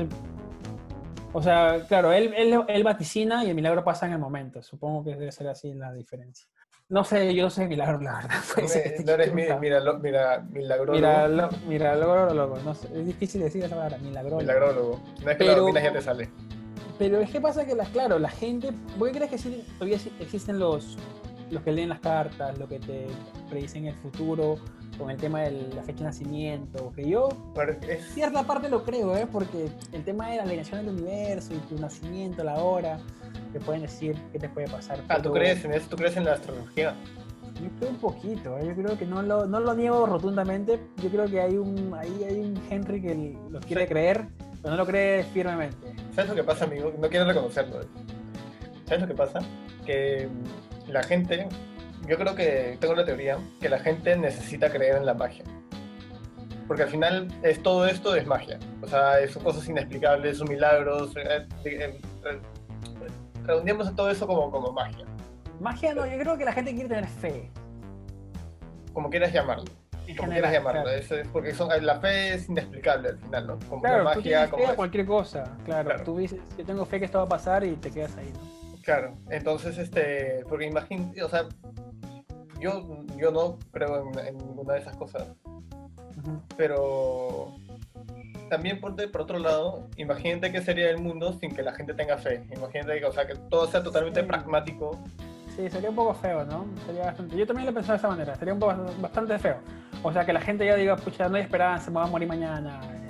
O 1.37 1.42
sea, 1.42 1.85
claro, 1.88 2.12
él, 2.12 2.33
él, 2.37 2.59
él 2.68 2.83
vaticina 2.85 3.44
y 3.44 3.49
el 3.51 3.55
milagro 3.55 3.83
pasa 3.85 4.07
en 4.07 4.12
el 4.12 4.18
momento. 4.18 4.62
Supongo 4.62 5.05
que 5.05 5.11
debe 5.16 5.33
ser 5.33 5.49
así 5.49 5.75
la 5.75 5.92
diferencia. 5.92 6.47
No 6.88 7.03
sé, 7.03 7.35
yo 7.35 7.44
no 7.44 7.51
sé 7.51 7.66
milagro, 7.66 8.01
la 8.01 8.14
verdad. 8.16 8.38
Esté 8.59 9.03
No 9.05 9.12
eres 9.12 9.35
mi, 9.35 9.42
equivocado. 9.42 9.61
mira, 9.61 9.81
lo- 9.81 9.99
mira, 9.99 10.40
milagrólogo. 10.51 10.94
Mira, 10.97 11.29
lo, 11.29 11.49
mira, 11.66 11.97
logro, 11.97 12.33
loco. 12.33 12.59
No 12.64 12.75
sé, 12.75 12.88
es 12.94 13.07
difícil 13.07 13.40
decir 13.42 13.64
esa 13.64 13.75
palabra, 13.75 13.99
milagro. 13.99 14.37
Milagrólogo. 14.37 15.01
No 15.25 15.31
es 15.31 15.37
que 15.37 15.44
Pero- 15.44 15.61
dominas 15.62 15.83
ya 15.83 15.92
te 15.92 16.01
sale. 16.03 16.31
Pero 16.99 17.20
es 17.20 17.31
que 17.31 17.40
pasa 17.40 17.66
que, 17.66 17.75
las, 17.75 17.88
claro, 17.88 18.18
la 18.20 18.29
gente. 18.31 18.70
¿Por 18.99 19.09
qué 19.11 19.16
crees 19.16 19.31
que 19.33 19.38
sí, 19.38 19.66
todavía 19.79 19.99
existen 20.20 20.61
los, 20.61 20.97
los 21.51 21.62
que 21.64 21.73
leen 21.73 21.88
las 21.88 21.99
cartas, 21.99 22.57
los 22.59 22.68
que 22.68 22.79
te 22.79 23.07
predicen 23.51 23.87
el 23.87 23.94
futuro 23.97 24.57
con 24.98 25.11
el 25.11 25.16
tema 25.16 25.40
de 25.42 25.68
la 25.74 25.83
fecha 25.83 26.00
de 26.00 26.04
nacimiento? 26.04 26.92
Que 26.94 27.09
yo, 27.09 27.28
es, 27.88 28.04
cierta 28.14 28.42
parte 28.44 28.68
lo 28.68 28.85
creo, 28.85 29.16
¿eh? 29.16 29.26
Porque 29.30 29.68
el 29.92 30.04
tema 30.04 30.28
de 30.30 30.37
la 30.37 30.42
alineación 30.44 30.85
del 30.85 30.94
universo 30.94 31.54
y 31.54 31.59
tu 31.74 31.80
nacimiento, 31.80 32.42
la 32.44 32.54
hora, 32.57 32.98
te 33.52 33.61
pueden 33.61 33.83
decir 33.83 34.16
qué 34.33 34.38
te 34.38 34.48
puede 34.48 34.68
pasar. 34.68 35.00
ah, 35.09 35.20
¿tú 35.20 35.33
crees 35.33 35.64
en 35.64 35.72
eso? 35.72 35.88
¿Tú 35.90 35.96
crees 35.96 36.16
en 36.16 36.24
la 36.24 36.33
astrología? 36.35 36.94
Yo 37.62 37.70
creo 37.78 37.90
un 37.90 37.96
poquito, 37.98 38.59
¿eh? 38.59 38.66
yo 38.66 38.74
creo 38.74 38.98
que 38.98 39.07
no 39.07 39.22
lo, 39.22 39.46
no 39.46 39.61
lo 39.61 39.74
niego 39.74 40.07
rotundamente. 40.07 40.80
Yo 41.02 41.09
creo 41.09 41.26
que 41.26 41.40
hay 41.40 41.57
un, 41.57 41.94
ahí 41.94 42.24
hay 42.28 42.40
un 42.40 42.61
Henry 42.68 43.00
que 43.00 43.38
lo 43.48 43.61
quiere 43.61 43.83
Sí. 43.83 43.88
creer, 43.88 44.26
pero 44.61 44.70
no 44.72 44.76
lo 44.76 44.87
cree 44.87 45.22
firmemente. 45.24 45.94
¿Sabes 46.14 46.30
lo 46.30 46.37
que 46.37 46.42
pasa, 46.44 46.64
amigo? 46.64 46.92
No 46.98 47.09
quiero 47.09 47.24
reconocerlo. 47.26 47.80
¿eh? 47.83 47.87
¿Sabes 48.87 49.02
lo 49.02 49.09
que 49.09 49.14
pasa? 49.14 49.38
Que 49.87 50.28
la 50.88 51.02
gente, 51.04 51.46
yo 52.08 52.16
creo 52.16 52.34
que 52.34 52.76
tengo 52.80 52.94
la 52.94 53.04
teoría 53.04 53.38
que 53.60 53.68
la 53.68 53.78
gente 53.78 54.16
necesita 54.16 54.70
creer 54.70 54.96
en 54.96 55.06
la 55.06 55.14
magia. 55.14 55.44
Porque 56.66 56.84
al 56.84 56.88
final 56.88 57.28
es 57.42 57.62
todo 57.62 57.86
esto 57.86 58.14
es 58.16 58.26
magia. 58.26 58.58
O 58.82 58.86
sea, 58.86 59.14
son 59.28 59.42
cosas 59.42 59.68
inexplicables, 59.68 60.38
son 60.38 60.48
milagros. 60.48 61.14
eh, 61.16 61.46
eh, 61.64 62.00
eh, 62.24 62.40
redondeamos 63.44 63.88
en 63.88 63.96
todo 63.96 64.10
eso 64.10 64.26
como, 64.26 64.50
como 64.50 64.72
magia. 64.72 65.04
Magia 65.60 65.94
no, 65.94 66.06
yo 66.06 66.18
creo 66.18 66.38
que 66.38 66.44
la 66.44 66.52
gente 66.52 66.72
quiere 66.72 66.88
tener 66.88 67.06
fe. 67.06 67.50
Como 68.92 69.10
quieras 69.10 69.32
llamarlo. 69.32 69.64
En 70.06 70.16
Como 70.16 70.28
general, 70.32 70.50
quieras 70.50 70.52
llamarlo. 70.52 70.82
claro. 70.82 70.98
Es, 70.98 71.10
es 71.10 71.28
porque 71.28 71.54
son, 71.54 71.68
la 71.84 72.00
fe 72.00 72.34
es 72.34 72.48
inexplicable 72.48 73.08
al 73.10 73.18
final, 73.18 73.46
¿no? 73.46 73.58
Como 73.68 73.82
Claro, 73.82 74.04
la 74.04 74.12
tú 74.12 74.18
magia, 74.18 74.22
tienes 74.22 74.50
como 74.50 74.64
fe 74.66 74.70
a 74.72 74.76
cualquier 74.76 75.06
cosa, 75.06 75.44
claro. 75.64 75.88
Claro. 75.88 76.04
Tú 76.04 76.18
dices, 76.18 76.40
yo 76.58 76.64
tengo 76.64 76.84
fe 76.84 76.98
que 76.98 77.04
esto 77.06 77.18
va 77.18 77.24
a 77.24 77.28
pasar 77.28 77.64
y 77.64 77.74
te 77.76 77.90
quedas 77.90 78.16
ahí, 78.16 78.30
¿no? 78.32 78.54
Claro, 78.82 79.14
entonces, 79.30 79.78
este, 79.78 80.44
porque 80.48 80.66
imagínate, 80.66 81.22
o 81.22 81.28
sea, 81.30 81.46
yo, 82.64 83.05
yo 83.18 83.31
no 83.31 83.59
creo 83.72 84.11
en, 84.11 84.18
en 84.27 84.38
ninguna 84.38 84.74
de 84.74 84.81
esas 84.81 84.96
cosas, 84.96 85.24
pero 86.57 87.53
también 88.48 88.81
por, 88.81 88.94
de- 88.94 89.09
por 89.09 89.22
otro 89.22 89.38
lado, 89.38 89.87
imagínate 89.96 90.50
qué 90.53 90.61
sería 90.62 90.88
el 90.90 90.98
mundo 90.98 91.33
sin 91.40 91.55
que 91.55 91.62
la 91.62 91.72
gente 91.74 91.94
tenga 91.94 92.16
fe. 92.18 92.44
Imagínate 92.57 93.00
que, 93.00 93.07
o 93.07 93.12
sea, 93.12 93.27
que 93.27 93.35
todo 93.50 93.66
sea 93.66 93.83
totalmente 93.83 94.20
Sí. 94.20 94.27
pragmático. 94.27 94.98
Sí, 95.57 95.68
sería 95.70 95.90
un 95.90 95.96
poco 95.96 96.14
feo, 96.14 96.44
¿no? 96.44 96.66
Sería 96.87 97.05
bastante... 97.07 97.37
Yo 97.37 97.46
también 97.46 97.66
lo 97.66 97.72
pensaba 97.74 97.94
de 97.94 97.98
esa 97.98 98.09
manera, 98.09 98.35
sería 98.37 98.55
un 98.55 98.61
poco 98.61 98.74
bastante 99.00 99.38
feo. 99.38 99.57
O 100.03 100.12
sea, 100.12 100.24
que 100.27 100.33
la 100.33 100.40
gente 100.40 100.66
ya 100.66 100.74
diga, 100.77 100.96
pucha, 100.96 101.29
no 101.29 101.37
hay 101.37 101.42
esperanza, 101.42 101.90
me 101.90 101.98
voy 102.00 102.09
a 102.09 102.11
morir 102.11 102.29
mañana. 102.29 102.81
eh, 102.92 103.00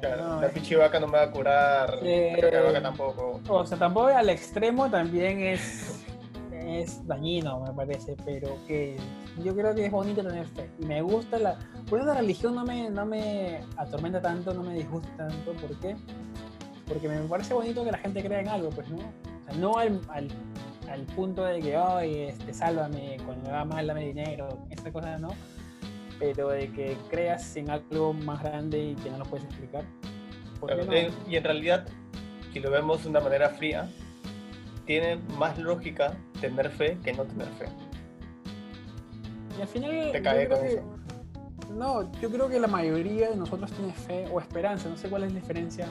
Claro, 0.00 0.24
no, 0.28 0.40
la 0.42 0.46
es- 0.48 0.52
pichivaca 0.52 1.00
no 1.00 1.06
me 1.06 1.18
va 1.18 1.24
a 1.24 1.30
curar, 1.30 1.94
Eh, 2.02 2.36
la 2.52 2.60
vaca 2.62 2.82
tampoco. 2.82 3.40
O 3.48 3.64
sea, 3.66 3.78
tampoco 3.78 4.08
al 4.08 4.28
extremo 4.28 4.90
también 4.90 5.40
es, 5.40 5.95
es 6.82 7.06
dañino, 7.06 7.60
me 7.60 7.72
parece, 7.72 8.16
pero 8.24 8.56
que 8.66 8.96
yo 9.42 9.54
creo 9.54 9.74
que 9.74 9.86
es 9.86 9.92
bonito 9.92 10.22
tener 10.22 10.46
fe. 10.46 10.70
Y 10.78 10.86
me 10.86 11.02
gusta 11.02 11.38
la... 11.38 11.58
Por 11.88 12.00
eso 12.00 12.08
la 12.08 12.20
religión 12.20 12.54
no 12.54 12.64
me, 12.64 12.90
no 12.90 13.06
me 13.06 13.60
atormenta 13.76 14.20
tanto, 14.20 14.54
no 14.54 14.62
me 14.62 14.74
disgusta 14.74 15.08
tanto. 15.16 15.52
¿Por 15.52 15.78
qué? 15.78 15.96
Porque 16.86 17.08
me 17.08 17.18
parece 17.22 17.54
bonito 17.54 17.84
que 17.84 17.92
la 17.92 17.98
gente 17.98 18.22
crea 18.22 18.40
en 18.40 18.48
algo, 18.48 18.70
pues, 18.70 18.88
¿no? 18.88 18.98
O 18.98 19.44
sea, 19.44 19.54
no 19.58 19.76
al, 19.76 20.00
al, 20.08 20.28
al 20.90 21.02
punto 21.02 21.44
de 21.44 21.60
que, 21.60 21.76
ay, 21.76 22.20
este, 22.28 22.54
sálvame, 22.54 23.16
cuando 23.24 23.50
me 23.50 23.52
va 23.52 23.64
mal, 23.64 23.86
dame 23.86 24.06
dinero, 24.06 24.66
esa 24.70 24.92
cosa, 24.92 25.18
¿no? 25.18 25.30
Pero 26.18 26.48
de 26.48 26.72
que 26.72 26.96
creas 27.10 27.56
en 27.56 27.70
algo 27.70 28.12
más 28.12 28.42
grande 28.42 28.90
y 28.90 28.94
que 28.94 29.10
no 29.10 29.18
lo 29.18 29.24
puedes 29.24 29.44
explicar. 29.46 29.84
¿Por 30.60 30.70
qué 30.70 30.86
Claro, 30.86 31.10
no? 31.10 31.30
Y 31.30 31.36
en 31.36 31.44
realidad, 31.44 31.86
si 32.52 32.60
lo 32.60 32.70
vemos 32.70 33.02
de 33.02 33.10
una 33.10 33.20
manera 33.20 33.50
fría, 33.50 33.88
tiene 34.86 35.16
más 35.36 35.58
lógica 35.58 36.16
tener 36.36 36.70
fe 36.70 36.98
que 37.04 37.12
no 37.12 37.24
tener 37.24 37.48
fe. 37.58 37.66
Y 39.58 39.62
al 39.62 39.68
final. 39.68 40.12
Te 40.12 40.22
cae 40.22 40.48
con 40.48 40.60
que- 40.60 40.66
eso. 40.68 40.82
No, 41.74 42.10
yo 42.20 42.30
creo 42.30 42.48
que 42.48 42.60
la 42.60 42.68
mayoría 42.68 43.30
de 43.30 43.36
nosotros 43.36 43.70
tiene 43.72 43.92
fe 43.92 44.26
o 44.32 44.40
esperanza. 44.40 44.88
No 44.88 44.96
sé 44.96 45.08
cuál 45.08 45.24
es 45.24 45.32
la 45.32 45.40
diferencia. 45.40 45.86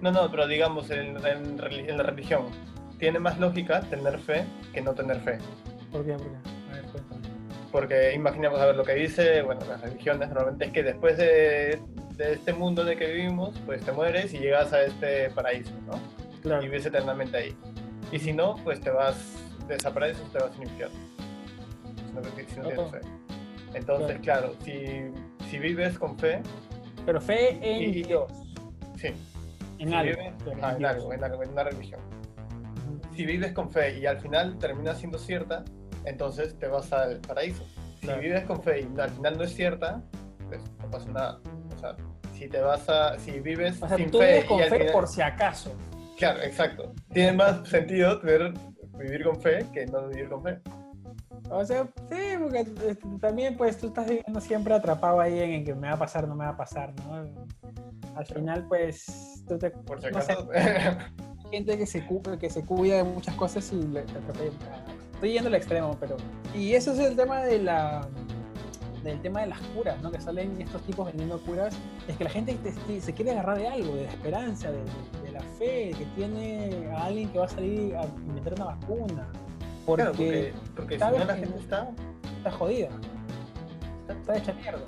No, 0.00 0.10
no, 0.12 0.30
pero 0.30 0.46
digamos, 0.46 0.90
en, 0.90 1.16
en 1.24 1.58
reli- 1.58 1.88
en 1.88 1.96
la 1.96 2.02
religión, 2.02 2.42
tiene 2.98 3.18
más 3.18 3.38
lógica 3.38 3.80
tener 3.82 4.18
fe 4.18 4.44
que 4.72 4.80
no 4.80 4.92
tener 4.94 5.18
fe. 5.20 5.38
¿Por 5.90 6.04
qué? 6.04 6.12
¿Por 6.12 6.22
qué? 6.26 6.36
A 6.70 6.74
ver, 6.74 6.84
cuéntame. 6.86 7.20
Porque 7.70 8.12
imaginemos, 8.14 8.60
a 8.60 8.66
ver, 8.66 8.76
lo 8.76 8.84
que 8.84 8.94
dice, 8.94 9.42
bueno, 9.42 9.60
las 9.66 9.80
religiones 9.80 10.28
normalmente 10.28 10.66
es 10.66 10.72
que 10.72 10.82
después 10.82 11.16
de, 11.16 11.80
de 12.16 12.32
este 12.34 12.52
mundo 12.52 12.82
en 12.82 12.88
el 12.88 12.98
que 12.98 13.06
vivimos, 13.06 13.58
pues 13.64 13.82
te 13.84 13.92
mueres 13.92 14.34
y 14.34 14.38
llegas 14.38 14.72
a 14.72 14.82
este 14.82 15.30
paraíso, 15.30 15.72
¿no? 15.86 15.92
Claro. 16.42 16.62
Y 16.62 16.66
vives 16.66 16.84
eternamente 16.86 17.36
ahí. 17.36 17.56
Y 18.12 18.18
si 18.18 18.32
no, 18.32 18.56
pues 18.62 18.80
te 18.80 18.90
vas, 18.90 19.16
desapareces, 19.68 20.22
te 20.32 20.38
vas 20.38 20.52
al 20.56 20.62
infierno. 20.62 20.96
Fe. 22.90 23.00
Entonces, 23.74 24.18
claro, 24.20 24.54
si, 24.64 24.82
si 25.50 25.58
vives 25.58 25.98
con 25.98 26.18
fe, 26.18 26.42
Pero 27.06 27.20
fe 27.20 27.50
en 27.62 27.82
Y- 27.90 28.02
Dios. 28.02 28.30
sí, 28.96 29.08
En 29.78 29.88
si 29.88 29.94
algo. 29.94 30.12
vives- 30.12 30.34
en 30.52 30.64
ah, 30.64 30.74
en 30.76 30.84
algo, 30.86 31.12
en 31.12 31.24
algo, 31.24 31.42
en 31.42 31.50
una 31.50 31.64
religión. 31.64 32.00
Ujú. 32.02 33.00
si 33.16 33.26
vives 33.26 33.52
con 33.52 33.70
fe 33.70 33.98
y 33.98 34.06
al 34.06 34.18
final 34.20 34.58
termina 34.58 34.94
siendo 34.94 35.18
cierta, 35.18 35.64
entonces 36.04 36.56
te 36.58 36.66
vas 36.68 36.92
al 36.92 37.20
paraíso. 37.20 37.64
Si 38.00 38.06
Claro. 38.06 38.20
vives 38.20 38.44
con 38.44 38.62
fe 38.62 38.80
y 38.80 39.00
al 39.00 39.10
final 39.10 39.38
no 39.38 39.44
es 39.44 39.54
cierta, 39.54 40.02
pues 40.48 40.60
no 40.80 40.90
pasa 40.90 41.08
nada. 41.10 41.40
O 41.74 41.78
sea, 41.78 41.96
si 42.34 42.48
te 42.48 42.60
vas 42.60 42.88
a, 42.88 43.18
si 43.18 43.40
vives 43.40 43.80
O 43.82 43.88
sea, 43.88 43.96
sin 43.96 44.10
tú 44.10 44.18
fe 44.18 44.26
vives 44.26 44.44
con 44.44 44.58
y 44.58 44.62
al 44.62 44.70
fe 44.70 44.78
final- 44.78 44.92
por 44.92 45.08
si 45.08 45.22
acaso. 45.22 45.72
claro, 46.18 46.42
exacto. 46.42 46.92
Tiene 47.12 47.32
más 47.32 47.66
sentido 47.68 48.20
tener, 48.20 48.52
vivir 48.98 49.24
con 49.24 49.40
fe 49.40 49.66
que 49.72 49.86
no 49.86 50.08
vivir 50.08 50.28
con 50.28 50.42
fe. 50.42 50.60
O 51.50 51.64
sea, 51.64 51.84
sí, 52.10 52.16
porque 52.38 52.60
este, 52.60 52.96
también 53.20 53.56
pues 53.56 53.78
tú 53.78 53.88
estás 53.88 54.06
viviendo 54.06 54.40
siempre 54.40 54.74
atrapado 54.74 55.20
ahí 55.20 55.38
en, 55.38 55.50
en 55.50 55.64
que 55.64 55.74
me 55.74 55.88
va 55.88 55.94
a 55.94 55.98
pasar, 55.98 56.26
no 56.26 56.34
me 56.34 56.44
va 56.44 56.50
a 56.50 56.56
pasar, 56.56 56.94
¿no? 57.06 57.24
Al 58.14 58.26
final 58.26 58.66
pues 58.68 59.44
tú 59.46 59.58
te... 59.58 59.70
Por 59.70 60.00
si 60.00 60.10
no 60.10 60.20
sé, 60.20 60.32
acaso. 60.32 60.48
hay 60.52 61.50
gente 61.50 61.76
que 61.76 61.86
se, 61.86 62.04
que 62.40 62.50
se 62.50 62.64
cuida 62.64 62.96
de 62.96 63.04
muchas 63.04 63.34
cosas 63.34 63.70
y 63.72 63.82
le. 63.82 64.04
Estoy 65.14 65.32
yendo 65.32 65.48
al 65.48 65.54
extremo, 65.54 65.96
pero... 66.00 66.16
Y 66.54 66.74
eso 66.74 66.92
es 66.92 66.98
el 66.98 67.16
tema 67.16 67.42
de 67.42 67.58
la 67.58 68.08
del 69.02 69.20
tema 69.20 69.40
de 69.40 69.48
las 69.48 69.60
curas, 69.60 70.00
¿no? 70.02 70.10
Que 70.10 70.20
salen 70.20 70.60
estos 70.60 70.80
tipos 70.82 71.06
vendiendo 71.06 71.40
curas, 71.40 71.74
es 72.08 72.16
que 72.16 72.24
la 72.24 72.30
gente 72.30 72.54
te- 72.54 72.72
te- 72.72 73.00
se 73.00 73.12
quiere 73.12 73.32
agarrar 73.32 73.58
de 73.58 73.68
algo, 73.68 73.94
de 73.94 74.04
la 74.04 74.10
esperanza, 74.10 74.70
de, 74.70 74.78
de- 74.78 75.22
de 75.26 75.32
la 75.32 75.40
fe, 75.40 75.90
que 75.98 76.04
tiene 76.16 76.88
a 76.94 77.04
alguien 77.06 77.28
que 77.30 77.38
va 77.38 77.46
a 77.46 77.48
salir 77.48 77.96
a 77.96 78.04
inventar 78.04 78.54
una 78.54 78.64
vacuna. 78.66 79.26
Porque, 79.84 80.02
Claro, 80.02 80.12
porque, 80.16 80.52
porque 80.76 80.94
si 80.98 81.04
no 81.04 81.24
la 81.24 81.34
gente 81.36 81.58
está, 81.58 81.90
está 82.38 82.50
jodida, 82.52 82.88
está, 84.02 84.12
está 84.14 84.36
hecha 84.36 84.52
mierda. 84.54 84.82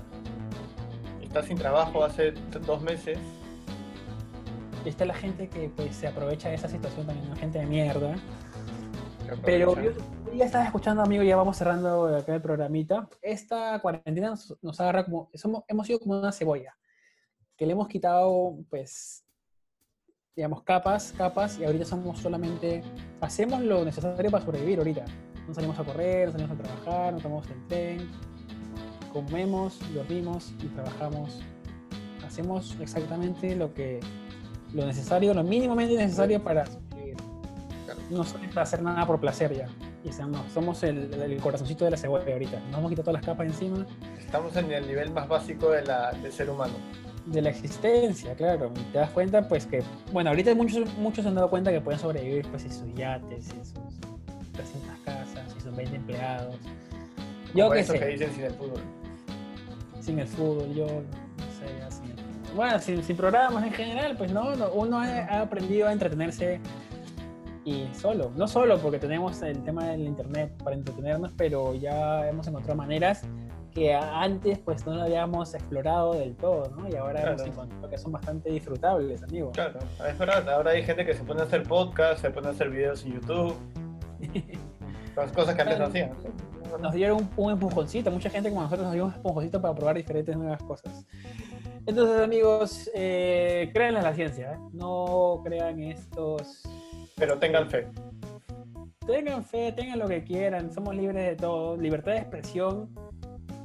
está 1.22 1.42
sin 1.42 1.56
trabajo 1.58 2.04
hace 2.04 2.30
dos 2.64 2.80
meses. 2.82 3.18
Y 4.84 4.88
está 4.90 5.04
la 5.06 5.14
gente 5.14 5.48
que 5.48 5.70
pues, 5.74 5.96
se 5.96 6.06
aprovecha 6.06 6.48
de 6.50 6.54
esa 6.56 6.68
situación 6.68 7.06
también, 7.06 7.28
¿no? 7.30 7.36
gente 7.36 7.58
de 7.58 7.66
mierda. 7.66 8.14
que 9.28 9.36
Pero 9.42 9.74
yo 9.82 9.90
ya 10.36 10.46
estaba 10.46 10.64
escuchando, 10.64 11.02
amigo, 11.02 11.22
ya 11.22 11.36
vamos 11.36 11.56
cerrando 11.56 12.06
acá 12.16 12.34
el 12.34 12.42
programita. 12.42 13.08
Esta 13.22 13.78
cuarentena 13.80 14.30
nos, 14.30 14.56
nos 14.62 14.80
agarra 14.80 15.04
como, 15.04 15.30
somos, 15.34 15.64
hemos 15.68 15.86
sido 15.86 16.00
como 16.00 16.18
una 16.18 16.32
cebolla, 16.32 16.76
que 17.56 17.66
le 17.66 17.72
hemos 17.72 17.88
quitado, 17.88 18.56
pues, 18.68 19.24
digamos, 20.34 20.62
capas, 20.62 21.12
capas, 21.16 21.58
y 21.58 21.64
ahorita 21.64 21.84
somos 21.84 22.18
solamente, 22.18 22.82
hacemos 23.20 23.60
lo 23.62 23.84
necesario 23.84 24.30
para 24.30 24.44
sobrevivir 24.44 24.78
ahorita. 24.78 25.04
No 25.46 25.54
salimos 25.54 25.78
a 25.78 25.84
correr, 25.84 26.26
no 26.26 26.32
salimos 26.32 26.58
a 26.58 26.62
trabajar, 26.62 27.12
no 27.12 27.20
tomamos 27.20 27.46
el 27.50 27.66
tren, 27.68 28.10
comemos, 29.12 29.78
dormimos 29.94 30.52
y 30.62 30.66
trabajamos. 30.68 31.40
Hacemos 32.26 32.76
exactamente 32.80 33.54
lo 33.54 33.72
que, 33.72 34.00
lo 34.72 34.86
necesario, 34.86 35.34
lo 35.34 35.44
mínimamente 35.44 35.94
necesario 35.94 36.42
para 36.42 36.66
sobrevivir. 36.66 37.16
No 38.10 38.24
somos 38.24 38.48
para 38.48 38.62
hacer 38.62 38.82
nada 38.82 39.06
por 39.06 39.20
placer 39.20 39.54
ya. 39.54 39.68
Y 40.04 40.12
somos, 40.12 40.40
somos 40.52 40.82
el, 40.82 41.12
el 41.14 41.40
corazoncito 41.40 41.84
de 41.86 41.92
la 41.92 41.96
cebolla 41.96 42.30
ahorita. 42.32 42.60
Nos 42.70 42.78
hemos 42.78 42.90
quitado 42.90 43.04
todas 43.04 43.14
las 43.20 43.24
capas 43.26 43.46
encima. 43.46 43.86
Estamos 44.18 44.54
en 44.56 44.70
el 44.70 44.86
nivel 44.86 45.10
más 45.12 45.26
básico 45.26 45.70
de 45.70 45.82
la, 45.82 46.12
del 46.12 46.30
ser 46.30 46.50
humano. 46.50 46.74
de 47.26 47.40
la 47.40 47.48
existencia, 47.48 48.34
claro. 48.34 48.70
Te 48.92 48.98
das 48.98 49.08
cuenta, 49.10 49.48
pues 49.48 49.64
que, 49.64 49.82
bueno, 50.12 50.28
ahorita 50.30 50.54
muchos, 50.54 50.92
muchos 50.98 51.22
se 51.22 51.28
han 51.30 51.34
dado 51.36 51.48
cuenta 51.48 51.72
que 51.72 51.80
pueden 51.80 51.98
sobrevivir, 51.98 52.46
pues, 52.50 52.64
en 52.64 52.72
sus 52.72 52.94
yates, 52.94 53.48
en 53.50 53.64
sus 53.64 54.52
300 54.52 54.98
casas, 55.06 55.54
y 55.56 55.60
sus 55.62 55.74
20 55.74 55.96
empleados. 55.96 56.56
Yo 57.54 57.64
Como 57.64 57.70
qué 57.72 57.80
eso 57.80 57.92
sé, 57.94 57.98
que 57.98 58.06
dicen 58.08 58.32
sin 58.34 58.44
el 58.44 58.52
fútbol. 58.52 58.80
sin 60.00 60.18
el 60.18 60.28
fútbol, 60.28 60.74
yo 60.74 60.84
no 60.86 61.88
sé, 61.88 61.90
fútbol. 61.90 62.54
Bueno, 62.56 62.78
sin, 62.78 63.02
sin 63.02 63.16
programas 63.16 63.64
en 63.64 63.72
general, 63.72 64.16
pues 64.18 64.30
no, 64.32 64.54
no, 64.54 64.68
uno 64.72 65.00
ha, 65.00 65.06
ha 65.06 65.40
aprendido 65.40 65.88
a 65.88 65.92
entretenerse 65.92 66.60
y 67.64 67.88
solo, 67.94 68.30
no 68.36 68.46
solo 68.46 68.78
porque 68.78 68.98
tenemos 68.98 69.40
el 69.42 69.62
tema 69.62 69.86
del 69.88 70.00
internet 70.02 70.52
para 70.62 70.76
entretenernos, 70.76 71.32
pero 71.36 71.74
ya 71.74 72.28
hemos 72.28 72.46
encontrado 72.46 72.76
maneras 72.76 73.22
que 73.72 73.94
a- 73.94 74.20
antes 74.22 74.58
pues 74.60 74.86
no 74.86 74.94
lo 74.94 75.02
habíamos 75.02 75.54
explorado 75.54 76.12
del 76.14 76.36
todo, 76.36 76.70
¿no? 76.76 76.88
Y 76.88 76.94
ahora 76.94 77.22
hemos 77.22 77.34
Claro. 77.42 77.52
encontrado 77.52 77.88
que 77.90 77.98
son 77.98 78.12
bastante 78.12 78.50
disfrutables, 78.50 79.22
amigos. 79.22 79.52
Claro, 79.54 79.78
es 80.08 80.18
verdad. 80.18 80.48
Ahora 80.50 80.72
hay 80.72 80.82
gente 80.84 81.04
que 81.04 81.14
se 81.14 81.24
pone 81.24 81.40
a 81.40 81.44
hacer 81.44 81.62
podcast, 81.64 82.20
se 82.20 82.30
pone 82.30 82.48
a 82.48 82.50
hacer 82.50 82.70
videos 82.70 83.04
en 83.04 83.14
YouTube. 83.14 83.56
Las 85.16 85.32
cosas 85.32 85.54
que 85.54 85.62
antes 85.62 85.78
no 85.78 85.86
hacían. 85.86 86.10
nos 86.80 86.92
dieron 86.92 87.18
un, 87.18 87.30
un 87.46 87.52
empujoncito, 87.52 88.10
mucha 88.10 88.28
gente 88.30 88.48
como 88.50 88.62
nosotros 88.62 88.84
nos 88.86 88.94
dio 88.94 89.04
un 89.06 89.14
empujoncito 89.14 89.60
para 89.62 89.74
probar 89.74 89.96
diferentes 89.96 90.36
nuevas 90.36 90.62
cosas. 90.62 91.06
Entonces, 91.86 92.20
amigos, 92.20 92.90
eh, 92.94 93.70
crean 93.72 93.96
en 93.96 94.02
la 94.02 94.14
ciencia, 94.14 94.52
¿eh? 94.54 94.58
no 94.72 95.40
crean 95.44 95.80
estos... 95.82 96.62
Pero 97.16 97.38
tengan 97.38 97.68
fe. 97.70 97.86
Tengan 99.06 99.44
fe, 99.44 99.72
tengan 99.72 99.98
lo 99.98 100.08
que 100.08 100.24
quieran, 100.24 100.72
somos 100.72 100.94
libres 100.96 101.24
de 101.30 101.36
todo, 101.36 101.76
libertad 101.76 102.12
de 102.12 102.18
expresión, 102.18 102.88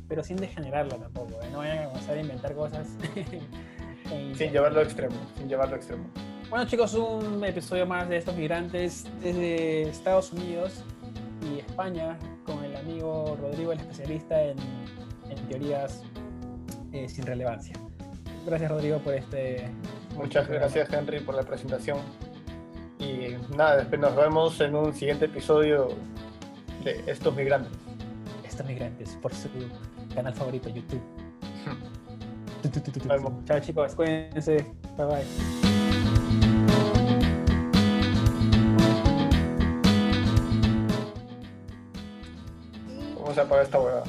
pero 0.08 0.22
sin 0.24 0.36
degenerarla 0.38 0.98
tampoco, 0.98 1.42
¿eh? 1.42 1.48
no 1.52 1.60
vayan 1.60 1.80
a 1.80 1.86
comenzar 1.88 2.18
a 2.18 2.22
inventar 2.22 2.54
cosas. 2.56 2.88
en- 4.12 4.36
Sin 4.36 4.52
llevarlo 4.52 4.82
a 4.82 4.84
extremo. 4.84 5.16
Sin 5.38 5.48
llevarlo 5.48 5.76
a 5.76 5.78
extremo. 5.78 6.06
Bueno 6.50 6.66
chicos, 6.66 6.94
un 6.96 7.44
episodio 7.46 7.86
más 7.86 8.10
de 8.10 8.18
estos 8.18 8.36
migrantes 8.36 9.06
desde 9.22 9.84
Estados 9.84 10.34
Unidos 10.34 10.84
y 11.50 11.60
España 11.60 12.18
con 12.46 12.64
el 12.66 12.76
amigo 12.76 13.38
Rodrigo, 13.40 13.72
el 13.72 13.80
especialista 13.80 14.42
en, 14.44 14.58
en 15.30 15.48
teorías 15.48 16.04
eh, 16.92 17.08
sin 17.08 17.26
relevancia. 17.26 17.76
Gracias 18.46 18.70
Rodrigo 18.72 18.98
por 18.98 19.14
este... 19.14 19.70
Muchas 20.16 20.48
gracias 20.50 20.92
Henry 20.92 21.20
por 21.20 21.36
la 21.36 21.44
presentación. 21.44 22.00
Y 23.00 23.38
nada, 23.56 23.78
después 23.78 24.00
nos 24.00 24.16
vemos 24.16 24.60
en 24.60 24.76
un 24.76 24.94
siguiente 24.94 25.26
episodio 25.26 25.88
de 26.84 27.02
Estos 27.08 27.34
Migrantes. 27.34 27.72
Estos 28.44 28.66
migrantes 28.66 29.18
por 29.22 29.34
su 29.34 29.48
canal 30.14 30.34
favorito 30.34 30.70
YouTube. 30.70 31.02
Chao 33.46 33.60
chicos, 33.62 33.96
cuídense. 33.96 34.66
Bye 34.98 35.06
bye. 35.06 35.26
Vamos 43.16 43.38
a 43.38 43.42
apagar 43.44 43.64
esta 43.64 43.80
huevada. 43.80 44.04